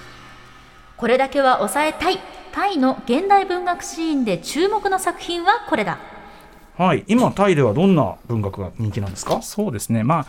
[1.04, 2.20] これだけは抑えたい。
[2.54, 6.00] タイの現代文学シーンで注目の作品はこれだ。
[6.78, 9.42] はい、今タイではどんな文学が人気なんですか？
[9.42, 10.26] そうですね、まあ、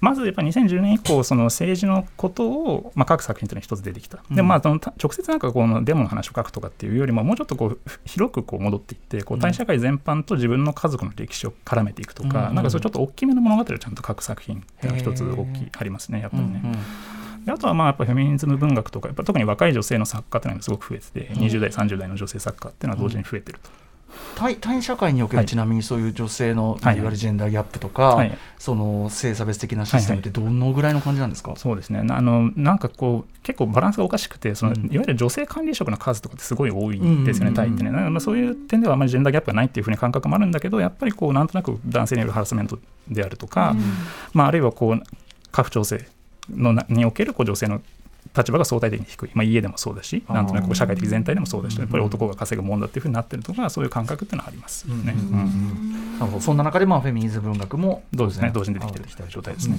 [0.00, 12.54] まずやっぱり2010年以降、その政治のことを、まあ、書く作品というのが一つ出てきた、でまあ、そのた直接なんかこのデモの話を書くとかっていうよりも、もうちょっとこう広くこう戻っていって、こうタイ社会全般と自分の家族の歴史を絡めていくとか、うん。
[12.54, 16.62] なんかそういうちょっと大きめの物語をちゃんと書く作品っていうのが一つ大きいありますね、やっぱりね。
[16.62, 16.68] で
[17.52, 23.70] あとはまあやっぱフェミニズム文学とかやっぱ特に若い女性の作家っていうのがすごく増えてて、20代30代の女性作家っていうのは同時に増えてると。
[24.34, 25.46] タイタイ社会における、はい。
[25.46, 28.38] ちなみにそういう女性の、はいい、わゆるジェンダーギャップとか、はい。
[28.58, 32.02] その性差別的なシステムってどのぐらいの感じなんですか、そうですね。
[32.02, 34.86] なあのなんかこう結構バランスがおかしくてその、うん。
[34.86, 37.64] いわゆる女性管理職の数とかってすごい多いんですよね、うんうん。
[37.64, 42.78] うんタイってね、まあそういう点ではあまりジェンダーギャップがないっていうふうに感覚もあるんだけどやっぱりこうなんとなく男性によるハラスメント
[43.08, 43.74] であるとか、
[44.32, 45.02] まあ、あるいはこう
[45.52, 46.06] 家父長制
[46.50, 47.80] のなにおけるこう女性の
[48.36, 54.86] 立場が相対的に低い、まあ、家でもそうだしなんとなくこう社会的全体でもそうだしうんやっぱり男が稼ぐもんだっていうふうになってるとかそういう感覚っていうのはあります。
[54.88, 55.14] よね。
[56.40, 58.50] そんな中でまあフェミニズム文学もそうですね。
[58.52, 59.28] 同時に出てきてる。
[59.30, 59.78] 状態ですね。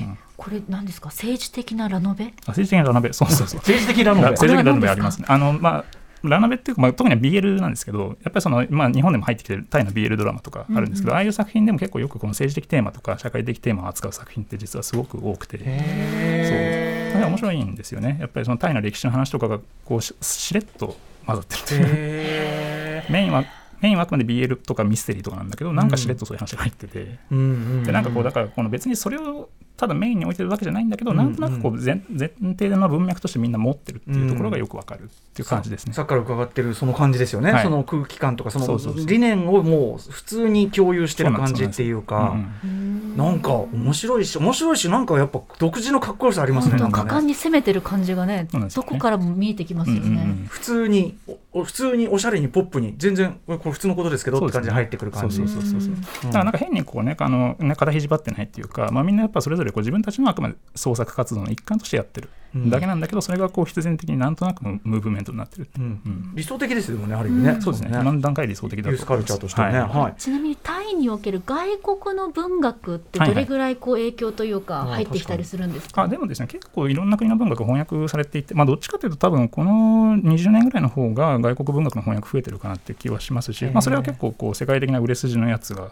[0.00, 1.08] うんこれ何ですか？
[1.08, 2.26] 政治的なラノベ？
[2.26, 3.12] あ政治的なラノベ。
[3.14, 3.60] そうそうそう。
[3.64, 5.26] 政治的なの政治的なラノベありますね。
[5.28, 5.84] あのまあ
[6.28, 15.58] ラノベっていうか、まあ、特には BL なんですけどやっぱりその、まあ、日本でも入ってきてるタイの BL ドラマとかあるんですけど、ああいう作品でも結構よくこの政治的テーマとか社会的テーマを扱う作品って実はすごく多くて。
[15.60, 17.26] へそう。
[17.26, 18.16] 面白いんですよね。
[18.20, 23.44] やっぱりそのタイの歴史の話とかがこうししれっと混ざってるえメインは
[23.80, 27.84] メインはあくまで BL とかミステリーとかなんだけどなんかしれっとそういう話が入ってて、うんうん。
[27.84, 35.92] でなんかこうだからこの別にそれをただメインに置いてるわけじゃないんだけど、うんなんとなくこう前前提の文脈としてみんな持ってるっていうところがよくわかるっていう感じですね。
[35.92, 37.64] さっきから伺ってるその感じですよね、はい。
[37.64, 55.40] その空気感とかその理念をもう普通に共有してる感じっていうかうんなんか面白いし面白いしなんかやっぱ独自のかっこよさありますね本当果敢なんかねに攻めてる感じがねどこからも見えてきますよね、普通にお普通におしゃれにポップに全然これ普通のことですけどって感じで入ってくる感じ。
[55.40, 62.28] だからなんか変にこうねあのね肩肘張ってないっていうか、まあ、みんなやっぱそれぞれこう自分たちのあくまで創作活動の一環としてやってる。
[62.28, 65.78] うんだけなんだけど、それがこう必然的になんとなくムーブメントになってるって。
[65.78, 65.84] うん。
[65.84, 66.32] うん。
[66.34, 67.62] 理想的ですよねある意味ね、うん。
[67.62, 67.90] そうですね。
[67.92, 69.80] 今の段階で理想的だとユースカルチャーとしてね、はい。
[69.80, 70.14] はい。
[70.18, 85.90] ちなみにタイにおける外国の文学ってどれぐらいこう影響というか入ってきたりするんですか,、あでもですね結構いろんな国の文学翻訳されていて、まあ、どっちかというと多分この20年ぐらいの方が外国文学の翻訳増えてるかなって気はしますし、まあ、それは結構こう世界的な売れ筋のやつが、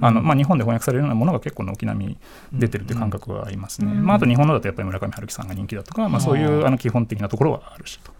[0.00, 2.16] あのまあ、日本で翻訳されるようなものが結構軒並み
[2.52, 4.04] 出てるっていう感覚はありますね、うん。
[4.04, 8.12] まあ、あと日本のだとやっぱり村上春樹さんが人気だとか、まあ、そういうあの基本的なところはあるしと。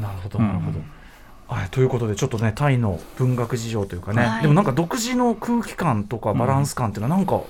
[0.00, 0.78] なるほどなるほど、
[1.48, 4.42] はい、ということでちょっとねタイの文学事情というかね、はい。
[4.42, 7.40] でもなんか独自の空気感とかバランス感っていうのはなんか、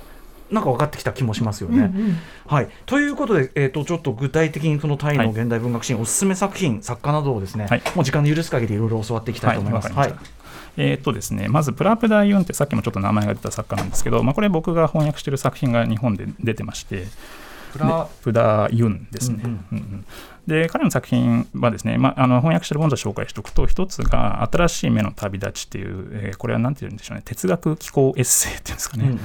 [0.51, 1.79] なんか分かってきた気もしますよね。
[1.79, 2.19] うんうん。
[2.47, 7.83] はい、ということで、えー、とちょっと具体的にそのタイの現代文学シーン、おすすめ作品作家などをですね、はい。
[7.95, 9.93] もう時間の許す限りいろいろ教わっていきたいと思います。
[9.93, 10.15] はい。
[10.79, 15.33] えーっとですね、まずプラプダ・ユンってさっきもちょっと名前が出た作家なんですけど、まあ、これ僕が翻訳してい。
[15.33, 17.07] る作品が日本で出てまして、
[18.23, 19.43] プラダ・ユンですね。
[19.45, 20.07] うんうんうん
[20.47, 29.05] で彼の作品はですね、まあ、あの翻訳しているものを紹介しておくと一つが「新しい目の旅立ち」っていう、えーこれは何て言うんでしょうね哲学気候エッセイっていうんですかね。
[29.05, 29.19] うんうん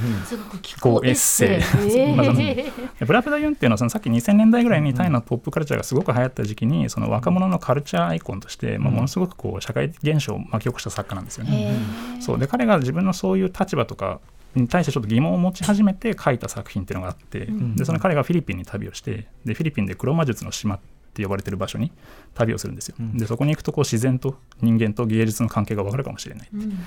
[0.61, 1.49] 気候エッセイ。
[1.93, 11.75] えでブラプダ・ユンっていうのはそのさっき2000年代ぐらいにタイのポップカルチャーがすごく流行った時期にその若者のカルチャーアイコンとして、まあ、ものすごくこう社会的現象を巻き起こした作家なんですよーね。
[12.19, 14.19] そうで彼が自分のそういう立場とか
[14.55, 20.79] に対してちょっと疑問を持ち始めて書いた作品っていうのがあって、んでその彼がフィリピンに旅をしてでフィリピンで黒魔術の島っ
[21.13, 21.91] て呼ばれてる場所に
[22.33, 22.95] 旅をするんですよ。
[22.99, 26.49] うんでそこに行くとこう自然と人間と芸術の関係が分かるかもしれない。
[26.53, 26.77] うん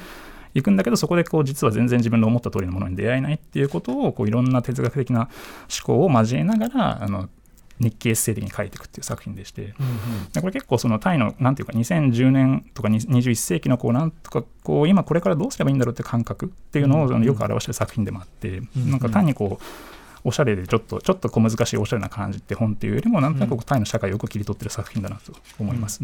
[0.55, 7.29] 行くんだけどそこでこう実は全然自分の思った通りのものに出会えないっていうことをこういろんな哲学的な思考を交えながらあの
[7.81, 9.75] 日記エッセイ的に書いていくっていう作品でして、
[10.33, 19.65] でこれ結構そのタイのなんていうか2010年とかに21世紀のこうなんとかこう今これからどうすればいいんだろうっていう感覚っていうのをよく表してる作品でもあって、んなんか単にこう
[20.27, 26.01] おしゃれでちょっとちょっと小難しいおしゃれな感じって本っていうよりもなんとなくタイの社会をよく切り取ってる作品だなと思います。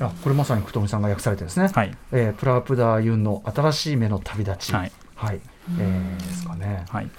[0.00, 4.92] あこれまさに福富さんが訳されてるんですね、はい、えープラプダユンの新しい目の旅立ち、はい。
[5.14, 5.40] はい。
[5.78, 6.16] えー。
[6.16, 7.10] ですかね、はい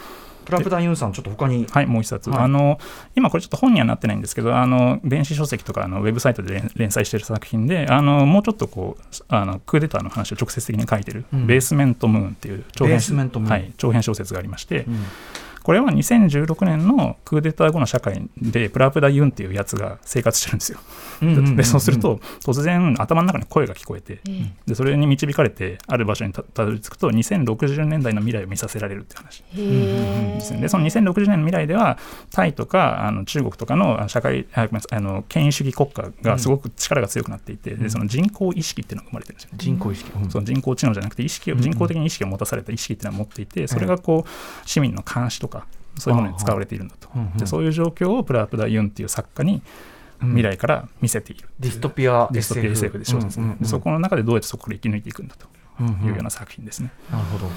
[0.46, 2.44] プラプダユンさんちょっと他に、はい、もう一冊、はい。
[2.44, 2.80] あの
[3.16, 11.48] 今これちょっと本にはなってないんですけどあの電子書籍とかあのウェブサイトで連連載している作品であのもうちょっとこうあのクーデターの話を直接的に書いてる、うん。
[11.48, 15.06] ベースメントムーンっていう長編はい、長編小説がありまして、うん
[15.64, 20.80] これは2016年のクーデター後の社会でプラプダ・ユンっていうやつが生活してるんですよ。
[21.56, 24.52] でそうすると突然頭の中に声が聞こえてええ。
[24.68, 29.44] でそれに導かれてある場所にたたどり着くと2060年代の未来を見させられるって話。
[29.54, 30.62] へですね。
[30.62, 31.98] でその2060年の未来では
[32.32, 39.58] タイとかあの中国とかのあ社会あごめんあの権威主義国家がすごく力が強くなっていて、でその人口意識っていうのが生まれてるんですよね。
[39.60, 40.30] 人口意識、うん。
[40.30, 45.61] その人工知能じゃなくて意識を人工的に意識を持たされた意識っていうのは持っていてそれがこう市民の監視とか
[45.98, 47.10] そういうものに使われているんだと。
[47.38, 49.62] でそういう状況をプラプダ・ユンっていう作家に
[50.22, 51.50] 未来から見せている。
[51.60, 53.58] ディストピアディストピア SF でしょうですうんうんうん。
[53.58, 55.48] ねでそこの中でどうやってそこから生き抜いていくんだと
[56.06, 56.92] いうような作品ですね。
[57.12, 57.48] なるほど、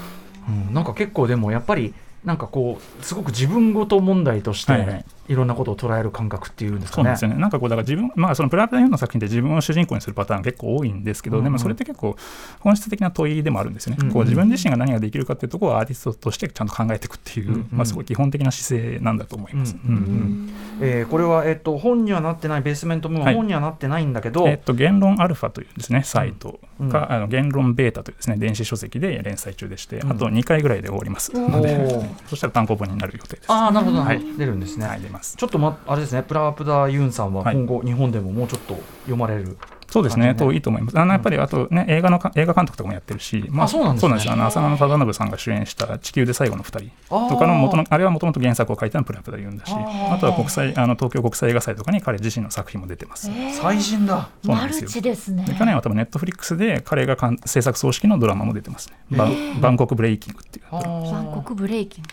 [0.49, 1.93] うん、なんか結構でもやっぱり
[2.25, 5.05] なんかこうすごく自分ごと問題として、はいはい。
[5.27, 7.01] いろんなことを捉える感覚っていうんですかね。
[7.01, 7.35] そうなんですよね。
[7.41, 11.41] なんかこう、だから自分、まあ、そのプラプダ・ユンの作品って自分を主人公にするパターン結構多いんですけど、うん。
[11.41, 12.15] うんでもそれって結構
[12.59, 13.97] 本質的な問いでもあるんですよね。
[14.01, 14.07] うん。
[14.07, 17.67] うんこう自分自身が何ができるかっていうところをアーティストとしてちゃんと考えていくっていう、うんうん。
[17.71, 19.75] まあ、すごい基本的な姿勢なんだと思います。
[19.75, 23.35] これは、えっと本にはなってないベースメント部分ははい。
[23.35, 30.11] 本にはなってないんだけど、えっと、言論アルファというですね、サイトうんが、あの言論ベータというですね、電子書籍で連載中でして、うん。
[30.11, 31.31] あと2回ぐらいで終わります。
[31.35, 33.51] おので、ーそしたら単行本になる予定です。
[33.51, 34.87] ああなるほど、はい出るんですね。
[34.87, 35.35] はい、出ます。
[35.37, 39.57] ちょっとまあれですねプラプダユンさんははい今後、日本でももうちょっと読まれる。
[39.89, 40.99] そうですね、といいと思います。
[40.99, 44.31] あのやっぱり、あとね、映画のか映画監督とかもやってるし、まあそうなんですねよ。
[44.31, 53.29] あの浅野忠信さんが主演した地球で最後の2人とかの元の、あれはもともと原作を書いたのはプラプダユンだし、あとは国際あの東京国際映画祭とかに彼自身の作品も出てます。
[53.53, 54.15] 最新だ。
[54.15, 58.97] マルそうなんですよチですねで去年は多分ネットフリックスで彼が監制作総指揮のドラマも出てますね。
[59.11, 60.65] バンバンコクブレイキングっていう。
[60.71, 62.09] バンコクブレイキング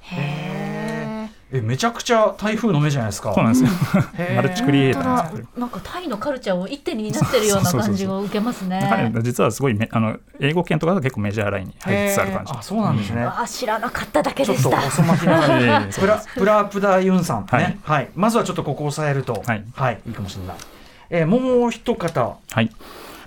[0.00, 0.75] へえ
[1.52, 3.32] めちゃくちゃ台風の目じゃないですか。
[3.32, 3.70] そうなんですよ。
[4.18, 4.34] へー。
[4.34, 5.46] マルチクリエイター。
[5.58, 8.84] なんかタイのカルチャーを一手に担ってるような感じを受けますね。
[8.90, 12.52] 彼実はすごいめあの英語圏とかだと結構メジャーラインに入りつつある感じ。
[12.52, 13.22] あそうなんですね。
[13.22, 18.04] あ知らなかっただけちょっとでした遅まきながらええプラプラプダユンさんね、ははい。
[18.06, 20.00] いまずはちょっとここを押さえると、はい。
[20.06, 20.56] い、いかもしれない。
[21.10, 22.70] えーもう一方、はい。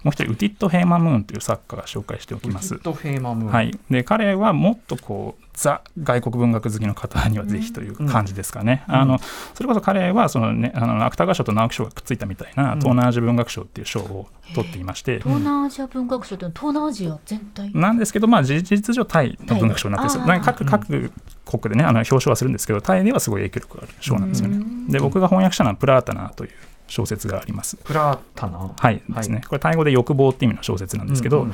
[0.03, 2.79] もう一人ウティット・ヘイマムーンという作家が紹介しておきます。
[2.79, 8.95] はい、で彼はもっとこうザ外国文学好きの方にはぜひという感じですかね、うん。
[8.95, 9.19] あの
[9.53, 12.79] それこそ彼はその、ね、あの芥川賞と直木賞がくっついたみたいなうん。
[12.79, 17.71] 東南アジア文学賞っていう賞を取っていまして、東南アジア文学賞というのは東南アジア全体？
[17.73, 20.41] なんですけど、まあ、事実上タイの文学賞になってるんですよ。
[20.43, 21.11] 各各
[21.45, 24.63] 国でねあの表彰はするんですけどタイではすごい影響力がある賞なんですよね。
[24.87, 26.51] で僕が翻訳したのは「プラータナー」という
[26.89, 27.77] 小説があります。
[27.77, 28.73] プラタナ？
[28.77, 31.47] はいですね、これタイ語で欲望って意味の小説なんですけど、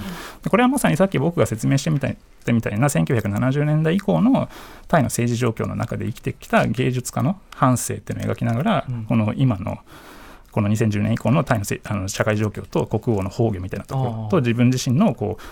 [0.49, 2.17] これはまさにさっき僕が説明してみたい
[2.47, 4.49] みたいな1970年代以降の
[4.87, 9.05] タイの政治状況の中で生きてきた芸術家の半生っていうのを描きながら、うん。
[9.05, 9.79] この今の
[10.51, 15.43] この2010年以降のタイのせあの社会状況と国王の崩御みたいなところと自分自身のこう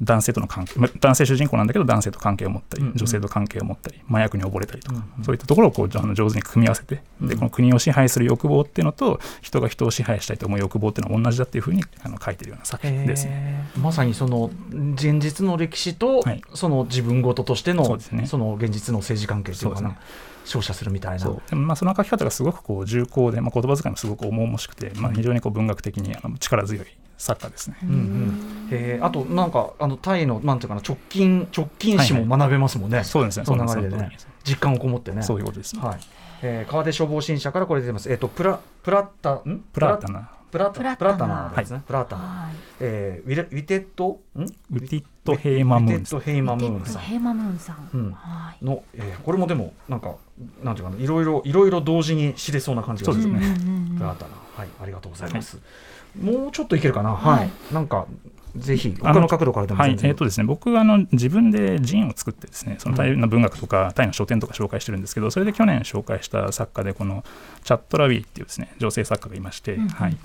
[0.00, 2.96] 男性との関係ま男性主人公なんだけど男性と関係を持ったり、うんうん。
[2.96, 5.24] 女性と関係を持ったり麻薬に溺れたりとか、うんうん。
[5.24, 7.28] そういったところをこうあの上手に組み合わせて、うん。
[7.28, 13.68] でこの国を支配する欲望っていうのと人が人を支配したいと思う欲望っていうのは同じだっていうふうにあの書いてるような作品ですね。
[13.80, 14.50] まさにその
[14.94, 16.42] 現実の歴史と、はい。
[16.54, 18.26] その自分事としてのそね。
[18.26, 19.96] その現実の政治関係というのかな
[20.44, 21.18] 照射するみたいな。
[21.18, 26.86] そまあその書き方がすごくこう重厚で、まあ、言葉遣いもすごく重々しくて、まあ、非常にこう文学的にあの力強い
[27.18, 27.76] 作家ですね。
[27.82, 29.04] うんうん、へー。
[29.04, 34.18] あとなんかあのタイのなんていうかな直近直近史も学べますもんね、そうですね、そそうですの流れでね。
[34.44, 35.22] 実感をこもってね。
[35.22, 36.00] そういうことです、はい。
[36.42, 38.10] えー、川出消防新社からこれ出てます。
[38.10, 39.64] えっ、とプラプラッタん？
[39.72, 42.54] プラータナ、プラプラプラタタナナですね、プラタナ、はい。
[42.80, 44.08] えー、ウィレウィテッド？
[44.08, 44.42] ん？
[44.42, 46.18] ウティット・ヘイマムーンさん。
[46.18, 47.02] ウィテッドヘイマムーンさん。
[47.02, 48.12] ヘイマムーンさん、うん。
[48.12, 48.64] はい。
[48.64, 50.16] の、えー、これもでもなんか
[50.62, 53.22] なんていうかないろいろいろいろ同時に知れそうな感じがする。
[53.22, 53.96] そうですね。
[53.96, 54.68] プラタナはい。
[54.82, 55.58] ありがとうございます、
[56.20, 57.14] もうちょっといけるかな？
[57.14, 57.50] はい、はい。
[57.72, 58.06] なんか
[58.56, 59.92] ぜひ他の角度からでもはい。
[59.92, 67.24] えーとですね、僕はあの自分でジンを作ってですねそのタイの文学とか、タイの書店とか紹介してるんですけどそれで去年紹介した作家でこの
[67.64, 69.88] チャットラビーっていうですね女性作家がいまして、うんうん。
[69.88, 70.16] はい、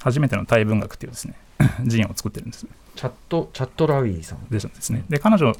[0.00, 1.34] 初めてのタイ文学っていうですね
[1.84, 2.66] ジンを作ってるんです
[2.98, 4.44] チャットチャットラウィーさん。
[4.50, 5.04] でですね。
[5.08, 5.52] で、彼女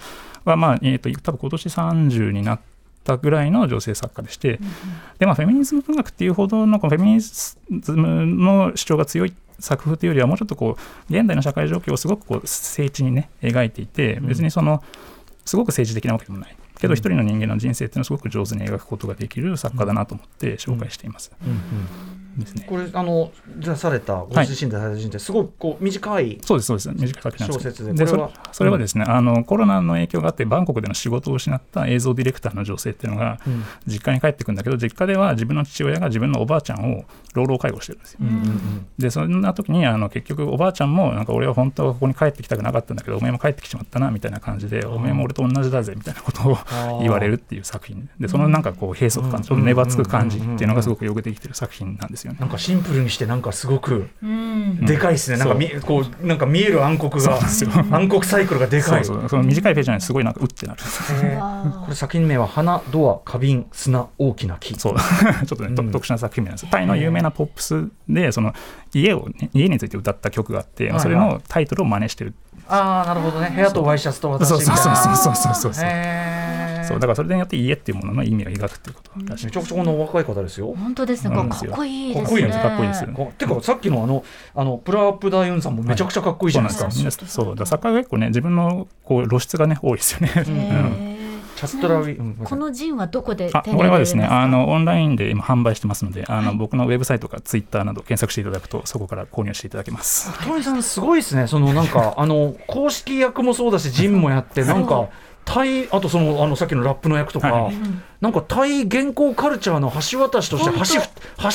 [0.44, 2.60] は、まあ、えっ、と、多分今年30になっ
[3.04, 4.58] たぐらいの女性作家でして、
[5.20, 7.56] で、まあ、フェミニズム文学っていうほどの、このフェミニズ
[7.92, 14.82] ムの主張が強い作風というよりは、もうちょっとこう、現代の社会状況をすごくこう、精緻にね、描いていて、うん別にその、
[15.44, 16.56] すごく政治的なわけでもない。
[16.78, 21.32] けど、うん一人の人間の人生っていうのをすごく上手に描くことができる作家だなと思って紹介しています。
[21.42, 21.58] うんうん
[22.40, 22.66] ですね。
[22.68, 26.90] これあの出されたご自身でされた人ってすごくこう短いそうですそうです。
[26.90, 33.64] 短い小説ででそれそれはですね、あのコロナの影響があってバンコクでの仕事を失った映像ディレクターの女性っていうのがうん。
[33.86, 38.20] 実家に帰ってくるんだけど実家では自分の父親が自分のおばあちゃんを老老介護してるんですよ。
[38.98, 46.56] でそんな時にあの結局おばあちゃんもなんか俺は本当はここに帰ってきたくなかったんだけどお前も帰ってきちまったなみたいな感じでお前も俺と同じだぜみたいなことを
[47.02, 47.02] ー。
[47.02, 48.08] 言われるっていう作品。
[48.18, 52.36] でそのなんかこう閉塞感ちょっと粘つく感じっていうのがすごくよくできてる作品なんですよね。
[52.38, 52.46] な。
[52.46, 54.84] んかシンプルにしてなんかすごくうん。
[54.84, 57.38] でかいですね、なんかみこうなんか見える暗黒が
[57.90, 59.04] 暗黒サイクルがでかい。
[59.04, 59.28] そうそう。
[59.28, 60.12] その短いページにす。
[60.12, 60.80] ごいなんかうってなる。
[60.80, 64.78] これ作品名は花ドア花瓶砂大きな木。
[64.78, 64.96] そう。
[65.46, 65.90] ちょっとね、とうん。
[65.90, 68.52] 特殊な作品名なんですタイの有名なポップスでその
[68.92, 72.34] 家を、ね、家について歌った曲があって、それのタイトルを真似してる
[72.68, 73.52] ああなるほどね。
[73.54, 74.76] 部屋とワイシャツと私みたいな。
[74.76, 75.88] そうそうそうそうそうそう
[76.88, 80.74] そうだからそれによって家っていうものの意味を描くっていうことらしいめちゃくちゃこのお若い方ですよ。
[80.74, 81.36] 本当ですね。
[81.36, 82.24] かっこいいですね。
[82.24, 86.90] かっこいいですかっこいいですこてかさっきのあのあのプラプダユンさんもめちゃくちゃかっこいいじゃないですか、
[87.26, 91.27] そうだから作家が結構ね自分のこう露出がね多いですよね、へー
[91.58, 100.30] チャストラウィ、うんこのジンはどこであ手に入れこれはですねあのオンラインで今販売してますのであの、僕のウェブサイトかツイッターなど検索していただくとそこから購入していただけます。
[100.44, 101.48] トミさんすごいですね。
[101.48, 105.08] そのなんかあの公式役もそうだしジンもやってなんか
[105.50, 107.74] タイあとそのあのさっきのラップの役とか、はい。
[108.20, 111.00] なんかタイ原稿カルチャーの橋渡しとして橋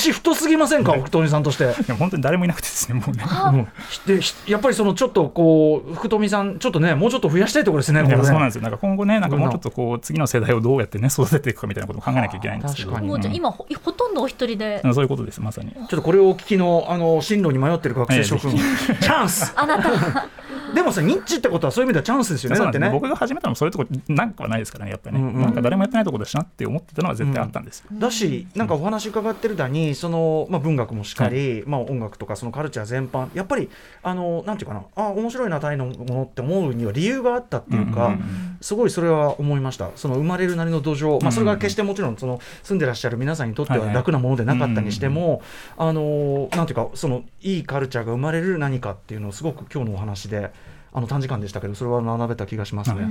[0.10, 0.94] 橋太すぎませんか？
[0.94, 1.74] 福富さんとして。
[1.94, 3.24] 本当に誰もいなくてですねもうね。
[3.54, 3.68] うん
[4.08, 8.02] でひやっぱりそのちょっとこう福富さんちょっとねもうちょっと増やしたいところですね。
[8.02, 8.10] ね。
[8.10, 8.62] そうなんですよ。
[8.64, 12.90] なんか今後ねなんかもうちょっとこう次の世代をどうやってね育てていくかみたいなことを考えなきゃいけないんですけど。
[12.90, 13.08] 確かに。
[13.10, 14.82] もうじゃあ今ほほとんどお一人で。
[14.84, 15.72] うんそういうことですまさに。
[15.72, 19.54] ちょっとこれをお聞きのあの進路に迷ってる学生諸君、チャンス。
[19.56, 20.30] あなた
[20.74, 22.90] でもさニッチってことはそういう意味ではチャンスですよねだってね。
[22.92, 25.42] 僕が始めたのもそういうとこなんかはないですからねやっぱりね、うんうん。
[25.42, 33.70] なんか誰もやってないとこだしなって思ってたのは絶対あったんですよ、だし、なんかお話伺ってるだに、そのまあ、文学もしっかり、まあ、音楽とかそのカルチャー全般、やっぱり、
[34.02, 38.58] あのなんていうかな、あ面白いな、タイのものって思うには理由があったっていうか、うんうんうん。
[38.62, 43.96] すごいそれは思いました、その生まれるなりの土壌、まあ、それが決してもちろんその住んでらっしゃる皆さんにとってははいはい。
[43.96, 45.42] 楽なものでなかったにしても、
[45.78, 50.52] あのなんていうか、そのいいカルチャーが生まれる何かっていうのを、すごく今日のお話で、
[50.94, 53.08] あの短時間でしたけど、それは学べた気がしますね。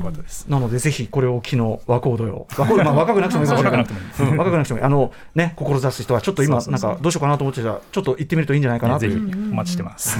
[0.00, 2.46] かったですなので、ぜひこれを機の和コードよ。
[2.56, 3.80] 和コード、まあ、若くなくてもいい かもしれない。
[3.80, 4.84] 若くなくてもいいですうん若くなくてもいい。
[4.84, 9.52] あの、ね、志す人は、ちょっと今、なんか、どうしようかなと思ってたら、ちょっと行ってみるといいんじゃないかなとぜひいう。
[9.52, 10.18] お待ちしてます、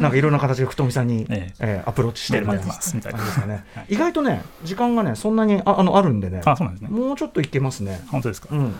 [0.00, 3.86] なんか、いろんな形で福富さんに、 ええーアプローチしてるみたいな待ってますみたいな感じですかねはい。
[3.90, 6.42] 意外とね、時間がね、そんなに、あ、あの、あるんでね。
[6.44, 8.02] あそうなんですねもうちょっといけますね。
[8.10, 8.74] 本当ですか、うん。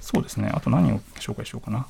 [0.00, 1.86] そうですねあと何を紹介しようかな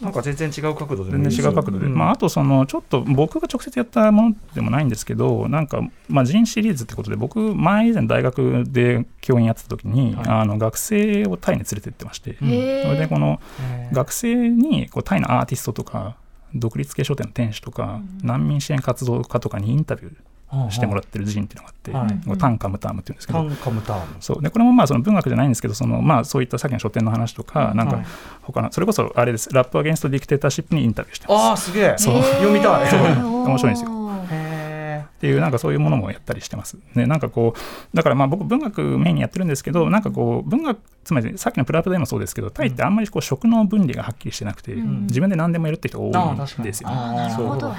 [0.00, 1.46] なんか全然違う角度で全然。
[1.46, 1.94] 違う角度で、うん。
[1.94, 10.28] まあ、あとそのちょっと僕が直接やったものでもないんですけどなんか、まあ、ジンシリーズってことで僕前以前大学で教員やってた時に、はい。
[10.28, 13.94] あの学生をタイに連れてってまして、それでこのえー。
[13.94, 16.16] 学生にこうタイのアーティストとか
[16.54, 20.16] 独立系商店の店主とか、難民支援活動家とかにインタビュー
[20.70, 22.38] してもらってる寺院っていうのがあって、はい。
[22.38, 24.16] タンカムタームっていうんですけど、タンカムターム。
[24.20, 24.42] そう。
[24.42, 28.06] でこれもまあその文学じゃないんですけどその、まあ、そういったさっきの書店の話とか、なんかはい。
[28.42, 29.52] 他のそれこそあれです。
[29.52, 31.42] ラップアゲンストディクテーターシップにインタビューしてます。
[31.42, 31.94] ああ、すげえ。
[31.96, 32.22] そう。
[32.22, 32.92] 読みたい。
[32.92, 33.90] 面白いんですよ。
[34.30, 36.78] へっていうなんかそういうものもやったりしてます。
[36.94, 45.06] ね、なんかこうだからまあ僕文学メインにやってるんですけどなんかこう文学つまりさっきのプラプでもそうですけどタイってあんまりこう食の分離がはっきりしてなくて、ん。
[45.06, 46.90] 自分で何でもやるって人が多いんですよ。
[46.90, 46.94] ね。
[46.96, 47.74] あーなるほど。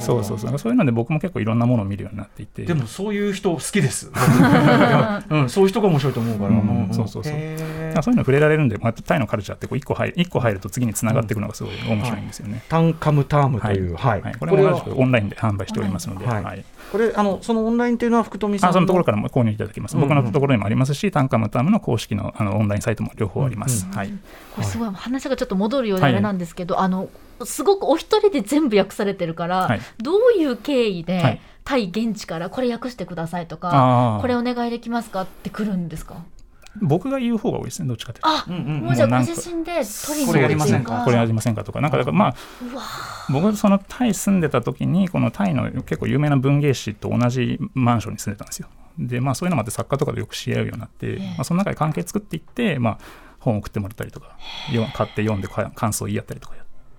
[0.00, 0.24] そう。
[0.24, 0.58] そうそうそう。
[0.58, 2.64] そういうので僕も結構いろんなものを見るようになっていて。
[2.64, 4.10] でもそういう人好きです。
[5.30, 6.50] うん、そういう人が面白いと思うから。
[6.50, 6.90] うん。
[6.90, 6.94] ん。
[6.94, 7.32] そうそうそう。
[7.32, 12.62] そういうの触れられるんで、まあ、タイのカルチャーってこう1個入る一個入ると次につながっていくのがすごい面白いんですよね。
[12.68, 14.34] タンカムタームという、はい、はい。
[14.34, 16.42] これも同じくオンラインで販売しておりますので、はい。
[16.42, 19.96] はいこれあのそのオンラインというのは福富さんあそのところからも購入いただけます。
[19.96, 20.08] うんうん。
[20.08, 23.86] 僕のところにもありますし、タンカムタームの公式のあのオンラインサイトも両方あります。
[23.90, 24.08] うんはい、
[24.54, 27.08] これすごい話がちょっと戻るようであれなんですけど、あの
[27.44, 29.80] すごくお一人で全部訳されてるから、はい。
[29.98, 31.40] どういう経緯で、はい。
[31.62, 36.16] タイ現地からこれ訳してくださいとかこれお願いできますかって来るんですか？
[36.80, 38.28] 僕が言う方が多いですね、どっちかというと。
[38.28, 41.02] あ、うんうんもうじゃあご自身で取りこれやりませんか？
[41.04, 42.34] これやりませんかとか、なんかだからまあ、
[43.30, 48.68] 僕そのタイ住んでた時に、このタイの結構有名な文芸誌と同じマンションに住んでたんですよ。
[48.98, 51.18] で、まあそういうのもあって作家とかでよく知り合うようになって、え。
[51.36, 52.98] まあ、その中で関係作っていって、まあ
[53.40, 54.36] 本を送ってもらったりとか、
[54.72, 56.54] よ買って読んでか感想を言い合ったりとか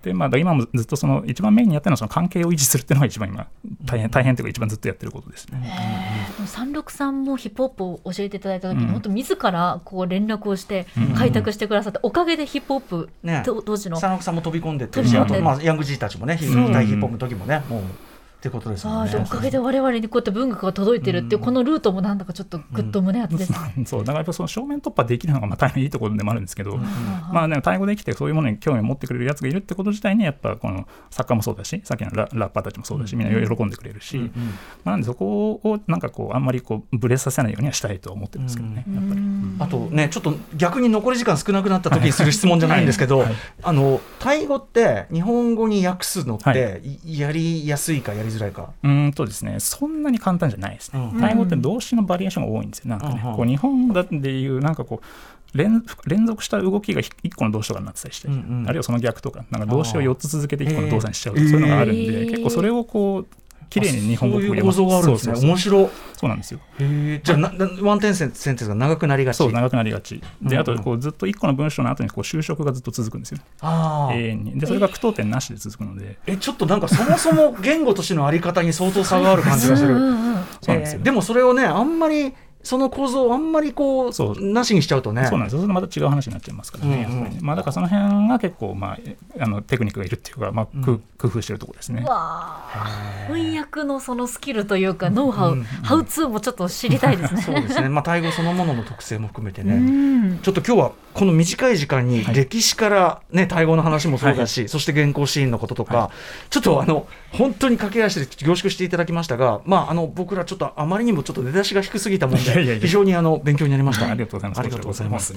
[0.09, 3.47] やって、まあ今もずっとその一番メインにやってるのはその関係を維持するっていうのが一番今
[3.85, 5.61] 大変、大変というか一番ずっとやってることですね。
[6.41, 6.47] ー。
[6.47, 8.91] 三六さんもヒップホップを教えていただいた時に、うん。
[8.91, 11.13] 本当自らこう連絡をしてうん。
[11.13, 13.99] 開拓してくださって、おかげでヒップホップ、ねと当時の。
[13.99, 16.71] 佐野さんも飛び込んでって飛び込んまあヤングジーたちもねう。
[16.71, 17.81] 大ヒップホップの時もねもう
[18.41, 19.11] ってことですああよね。
[19.11, 23.57] でおかげで我々にこうやって文学が届いてるっていう、このルートもなんだかちょっとぐっと胸熱ですね。
[23.85, 26.77] そうだからやっぱその正面突破できるのがまあタイのいいところでもあるんですけど、
[27.31, 34.31] まあね、タイ語できてそういうものに興味を持ってくれるやつがいるってこと自体にやっぱこの作家もそうだしさっきのララッパーたちもそうだしみんな喜んでくれるし、ま
[34.85, 39.21] あ、なんでそこをなんかこうあんまりこうブレさせないようにはしたいとは思ってるんですけどね、やっぱり。
[39.59, 43.27] あとね、ちょっと逆に残り時間少なくなった時にする質問じゃないんですけど、はい。
[43.27, 43.35] はい。
[43.61, 48.69] あのタイ語って日本語に訳すのって、はいやりやすいかやりづらいか。
[48.83, 51.11] うーんとですね、そんなに簡単じゃないですね。
[51.13, 52.89] うんタイ語って動詞のバリエーションが多いんですよ。
[52.89, 63.27] なんかね、こう日本だっていう、なんかこう連、連続した動きが1個の動詞とかになってたりして、うんうんあるいはその逆とか、なんか動詞を4つ続けて1個の動作にしちゃうとあーそういうのがあるんで、えー結構それをこう、
[63.71, 65.39] 綺麗に日本語そういう構造があるんですね。
[65.47, 65.87] 面白い。
[66.17, 66.59] そうなんですよ。
[66.77, 69.37] じゃあななワンテンセンテンスが長くなりがち。
[69.37, 70.21] そう、長くなりがち。
[70.41, 73.39] で、あとこうずっと1個の文章の後にこう修飾がずっと続くんですよ。
[73.61, 74.59] あー永遠に。
[74.59, 79.95] で、それが句読点なしで続くので、えちょっとなんかそもそも言語としてのあり方に相当差がある感じがする。
[80.61, 82.33] そうなんですよえーでもそれをねあんまり
[82.63, 85.25] その構造をあんまりこうそうなしにしちゃうとね。
[85.27, 87.07] そうなんですまた違う話になっちゃいますからね。
[87.09, 92.05] うんうんねまあだからその辺が結構まあえあのテクニックがいるっていうかまあく工夫してるところですね。
[93.27, 97.41] 翻訳のそのスキルというかノウハウ、うんハウツーもちょっと知りたいですね。
[97.41, 97.89] そうですね。
[97.89, 99.75] まあタイ語そのものの特性も含めてうね。
[99.77, 106.11] んちょっと今日はこの短い時間にはい歴史からね、タイ語の話もそうだし、そして原稿シーンのこととか、は
[106.49, 114.09] ちょっとあの本当に駆け足で凝縮していただきましたが、まああの僕らちょっとあまりにもちょっと出だしが低すぎたもんで、非常にあの勉強になりました。
[114.09, 114.59] ありがとうございます。
[114.59, 115.33] ありがとうございます。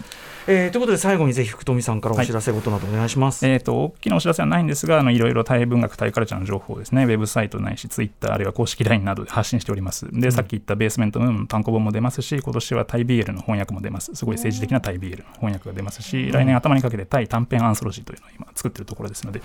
[0.47, 3.41] えーということで最後にぜひ福富さんからお知らせ事などお願いします。
[3.41, 10.09] そえー、と大きなお知らせはないんですがあの、いろいろタイ文学、タイカルチャーの情報をですね、ウェブサイトないし、ツイッター、あるいは公式 LINE などで発信しております。
[10.13, 14.15] で、さっき言ったベースメントムーンの単行本も出ますし、今年はタイ BL の翻訳も出ます。
[14.15, 19.41] すごい政治的なタイ BL の翻訳が出ますし、来年頭にかけてタイ短編アンソロジーというのを今作っているところですので、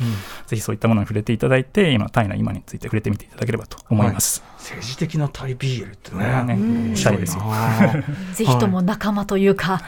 [0.48, 4.44] ぜひそういったものに触れていただいて、今、タイの今について触れてみていただければと思います。
[4.60, 6.56] 政治的なタイ BL ってね。
[6.56, 7.44] ね、したいですよ。
[7.46, 7.94] あ
[8.34, 9.82] ぜひとも仲間というか、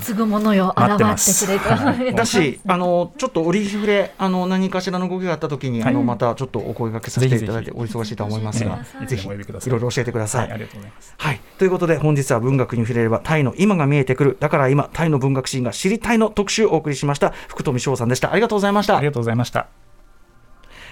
[0.00, 2.16] 継ぐものよ待って現ますってくれと。
[2.18, 5.94] だし、あのちょっと折り触れ、あの何かしらの動きがあったときに、はい。
[5.94, 9.30] あのまたちょっとお声掛けさせていただいて、ぜお忙しいとは思いますがえ、えぜひい。
[9.30, 10.40] ろいろ教えてくださ。
[10.40, 11.14] はいい、ありがとうございます。
[11.16, 14.36] はい、ということで本日は文学に触れればタイの今が見えてくる。
[14.40, 17.30] だから今タイの文学シーンが知りたいの特集をお送りしました。
[17.48, 18.32] 福富翔さんでした。
[18.32, 18.96] ありがとうございました。
[18.96, 19.89] ありがとうございました。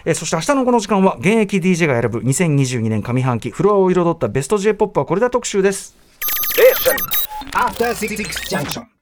[0.09, 5.95] えーそして明日のこの時間は現役 DJ が選ぶ2022年上半期フロアを彩ったベスト J-POP はこれだ特集です
[7.53, 8.98] After 66 Junction.